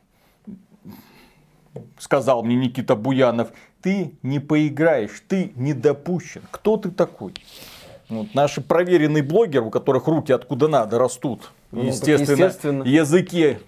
Сказал 1.98 2.42
мне 2.42 2.56
Никита 2.56 2.96
Буянов, 2.96 3.52
ты 3.80 4.14
не 4.22 4.40
поиграешь, 4.40 5.22
ты 5.26 5.52
не 5.56 5.72
допущен. 5.72 6.42
Кто 6.50 6.76
ты 6.76 6.90
такой? 6.90 7.34
Вот, 8.08 8.34
наши 8.34 8.60
проверенные 8.60 9.22
блогеры, 9.22 9.66
у 9.66 9.70
которых 9.70 10.06
руки 10.06 10.32
откуда 10.32 10.68
надо 10.68 10.98
растут. 10.98 11.52
Ну, 11.70 11.84
естественно, 11.84 12.44
естественно, 12.44 12.82
языки 12.82 13.58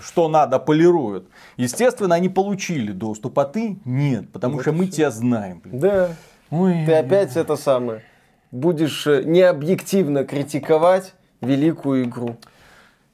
что 0.00 0.28
надо 0.28 0.58
полируют. 0.58 1.28
Естественно, 1.56 2.16
они 2.16 2.28
получили 2.28 2.90
доступ, 2.90 3.38
а 3.38 3.44
ты 3.44 3.78
нет, 3.84 4.30
потому 4.32 4.54
вот 4.54 4.62
что 4.62 4.72
мы 4.72 4.88
тебя 4.88 5.10
знаем. 5.10 5.60
Блин. 5.60 5.78
Да. 5.78 6.16
Ой. 6.50 6.84
Ты 6.86 6.94
опять 6.94 7.36
это 7.36 7.56
самое 7.56 8.02
будешь 8.52 9.06
э, 9.06 9.22
необъективно 9.24 10.24
критиковать 10.24 11.14
великую 11.40 12.04
игру. 12.04 12.36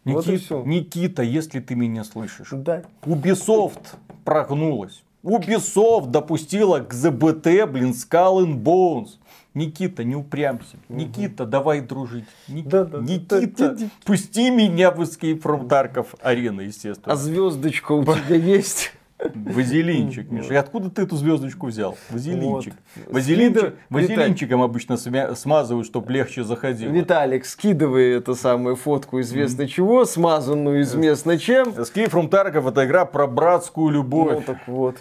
Никит, 0.08 0.26
вот 0.26 0.34
и 0.34 0.36
все. 0.36 0.62
Никита, 0.64 1.22
если 1.22 1.60
ты 1.60 1.74
меня 1.74 2.04
слышишь. 2.04 2.48
Да. 2.52 2.82
Ubisoft 3.02 3.96
прогнулась. 4.24 5.02
Ubisoft 5.22 6.10
допустила 6.10 6.80
к 6.80 6.92
ЗБТ, 6.92 7.68
блин, 7.70 7.90
Skull 7.90 8.44
and 8.44 8.62
Bones. 8.62 9.10
Никита, 9.54 10.04
не 10.04 10.14
упрямься. 10.14 10.76
Угу. 10.88 10.98
Никита, 10.98 11.46
давай 11.46 11.80
дружить. 11.80 12.24
Ник... 12.46 12.66
Да, 12.66 12.84
да, 12.84 12.98
Никита, 12.98 13.40
да, 13.40 13.74
да, 13.74 13.86
пусти 14.04 14.50
меня 14.50 14.90
в 14.90 15.00
Escape 15.00 15.40
from 15.42 15.66
Tarkov 15.68 16.06
Arena, 16.22 16.64
естественно. 16.64 17.12
А 17.12 17.16
звездочка 17.16 17.92
у 17.92 18.04
тебя 18.04 18.36
есть? 18.36 18.92
Вазелинчик, 19.34 20.30
Миша. 20.30 20.52
И 20.52 20.56
откуда 20.56 20.90
ты 20.90 21.02
эту 21.02 21.16
звездочку 21.16 21.66
взял? 21.66 21.96
Вазелинчик. 22.10 22.74
Вот. 22.96 23.14
Вазелинчик 23.14 23.58
Скидыв... 23.58 23.74
Вазелинчиком 23.90 24.62
обычно 24.62 24.96
смазывают, 24.96 25.86
чтобы 25.86 26.12
легче 26.12 26.44
заходило. 26.44 26.92
Виталик, 26.92 27.44
скидывай 27.44 28.16
эту 28.16 28.34
самую 28.34 28.76
фотку 28.76 29.20
известно 29.20 29.62
mm. 29.62 29.66
чего, 29.66 30.04
смазанную 30.04 30.82
известно 30.82 31.38
чем. 31.38 31.68
From 31.68 32.30
Tarkov 32.30 32.68
это 32.70 32.84
игра 32.86 33.04
про 33.04 33.26
братскую 33.26 33.90
любовь. 33.90 34.38
Ну 34.38 34.42
так 34.42 34.68
вот 34.68 34.96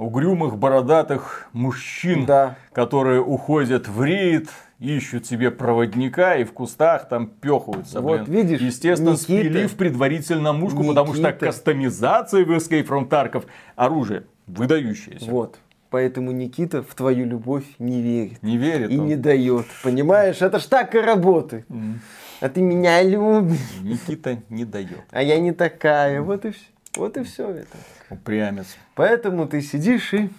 угрюмых 0.00 0.56
бородатых 0.56 1.48
мужчин, 1.52 2.24
да. 2.24 2.56
которые 2.72 3.22
уходят 3.22 3.86
в 3.86 4.02
рейд, 4.02 4.48
ищут 4.80 5.26
себе 5.26 5.50
проводника 5.50 6.36
и 6.36 6.44
в 6.44 6.52
кустах 6.52 7.08
там 7.08 7.28
пехаются. 7.28 8.00
Вот 8.00 8.22
блин. 8.22 8.48
видишь, 8.48 8.60
Естественно, 8.60 9.10
Никита, 9.10 9.24
спилив 9.24 9.76
предварительно 9.76 10.52
мушку, 10.52 10.78
Никита. 10.78 10.94
потому 10.94 11.14
что 11.14 11.32
кастомизация 11.32 12.44
в 12.44 12.50
Escape 12.50 12.86
from 12.86 13.08
Tarkov 13.08 13.44
оружие 13.76 14.24
выдающееся. 14.46 15.30
Вот. 15.30 15.58
Поэтому 15.90 16.30
Никита 16.30 16.82
в 16.82 16.94
твою 16.94 17.26
любовь 17.26 17.64
не 17.78 18.00
верит. 18.00 18.42
Не 18.42 18.56
верит. 18.56 18.90
И 18.90 18.98
он. 18.98 19.06
не 19.06 19.16
дает. 19.16 19.66
Понимаешь? 19.82 20.40
Это 20.40 20.58
ж 20.60 20.64
так 20.66 20.94
и 20.94 20.98
работает. 20.98 21.66
Mm. 21.68 21.94
А 22.40 22.48
ты 22.48 22.62
меня 22.62 23.02
любишь. 23.02 23.58
Никита 23.82 24.40
не 24.48 24.64
дает. 24.64 25.00
А 25.10 25.22
я 25.22 25.38
не 25.40 25.52
такая. 25.52 26.22
Вот 26.22 26.44
и 26.44 26.52
все. 26.52 26.64
Вот 26.96 27.16
и 27.16 27.24
все 27.24 27.48
это. 27.50 27.76
Упрямец. 28.08 28.76
Поэтому 28.94 29.46
ты 29.46 29.60
сидишь 29.62 30.14
и 30.14 30.30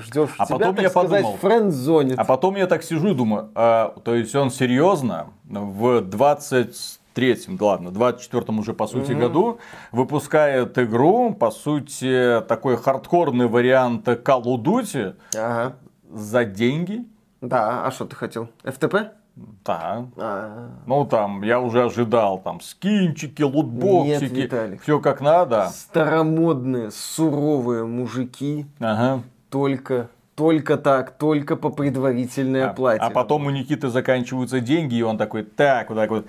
ждешь. 0.00 0.34
А 0.38 0.46
тебя, 0.46 0.58
потом 0.58 0.76
я 0.80 0.90
сказать, 0.90 1.24
подумал. 1.40 2.14
А 2.16 2.24
потом 2.24 2.56
я 2.56 2.66
так 2.66 2.82
сижу 2.82 3.08
и 3.08 3.14
думаю, 3.14 3.50
а, 3.54 3.94
то 4.04 4.14
есть 4.14 4.34
он 4.34 4.50
серьезно 4.50 5.28
в 5.44 6.00
23-м, 6.00 7.58
ладно, 7.60 7.88
24-м 7.88 8.58
уже 8.58 8.74
по 8.74 8.86
сути 8.86 9.12
угу. 9.12 9.20
году 9.20 9.58
выпускает 9.92 10.78
игру, 10.78 11.34
по 11.34 11.50
сути, 11.50 12.42
такой 12.48 12.76
хардкорный 12.76 13.46
вариант 13.46 14.06
Call 14.08 14.44
of 14.44 14.62
Duty 14.62 15.14
ага. 15.34 15.76
за 16.12 16.44
деньги. 16.44 17.04
Да, 17.40 17.86
а 17.86 17.90
что 17.90 18.06
ты 18.06 18.16
хотел? 18.16 18.48
FTP? 18.64 19.10
Да. 19.36 20.06
А-а-а. 20.16 20.70
Ну 20.86 21.04
там, 21.04 21.42
я 21.42 21.60
уже 21.60 21.84
ожидал, 21.84 22.38
там, 22.38 22.60
скинчики, 22.60 23.42
лутбоксики, 23.42 24.78
все 24.82 24.98
как 25.00 25.20
надо. 25.20 25.68
Старомодные, 25.72 26.90
суровые 26.90 27.84
мужики. 27.84 28.66
Ага 28.80 29.22
только 29.50 30.08
только 30.36 30.76
так, 30.76 31.16
только 31.16 31.56
по 31.56 31.70
предварительной 31.70 32.64
а, 32.64 32.70
оплате. 32.70 33.00
А 33.00 33.10
потом 33.10 33.46
у 33.46 33.50
Никиты 33.50 33.88
заканчиваются 33.88 34.60
деньги, 34.60 34.96
и 34.96 35.02
он 35.02 35.16
такой, 35.16 35.44
так, 35.44 35.88
вот 35.88 35.96
так 35.96 36.10
вот, 36.10 36.26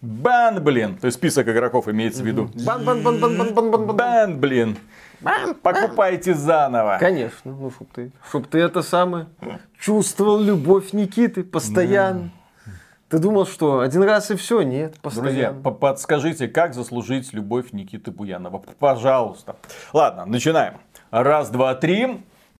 бан, 0.00 0.64
блин. 0.64 0.96
То 0.96 1.06
есть 1.06 1.18
список 1.18 1.46
игроков 1.48 1.88
имеется 1.88 2.22
в 2.22 2.26
виду. 2.26 2.50
Бан, 2.64 2.84
бан, 2.84 3.02
бан, 3.02 3.20
бан, 3.20 3.36
бан, 3.36 3.54
бан, 3.54 3.70
бан, 3.70 3.96
бан. 3.96 4.40
Блин. 4.40 4.78
Бан, 5.20 5.54
Покупайте 5.54 6.32
бан. 6.32 6.40
заново. 6.40 6.96
Конечно, 7.00 7.52
ну 7.52 7.70
чтоб 7.70 7.88
ты, 7.92 8.12
чтоб 8.28 8.46
ты 8.46 8.58
это 8.60 8.82
самое 8.82 9.26
чувствовал 9.78 10.40
любовь 10.40 10.92
Никиты 10.92 11.44
постоянно. 11.44 12.30
Ты 13.08 13.18
думал, 13.18 13.46
что 13.46 13.80
один 13.80 14.02
раз 14.02 14.30
и 14.30 14.36
все? 14.36 14.60
Нет, 14.60 14.98
постоянно. 15.00 15.62
Друзья, 15.62 15.72
подскажите, 15.80 16.46
как 16.46 16.74
заслужить 16.74 17.32
любовь 17.32 17.72
Никиты 17.72 18.10
Буянова? 18.10 18.62
Пожалуйста. 18.78 19.56
Ладно, 19.94 20.26
начинаем. 20.26 20.74
Раз, 21.10 21.50
два, 21.50 21.74
три. 21.74 22.20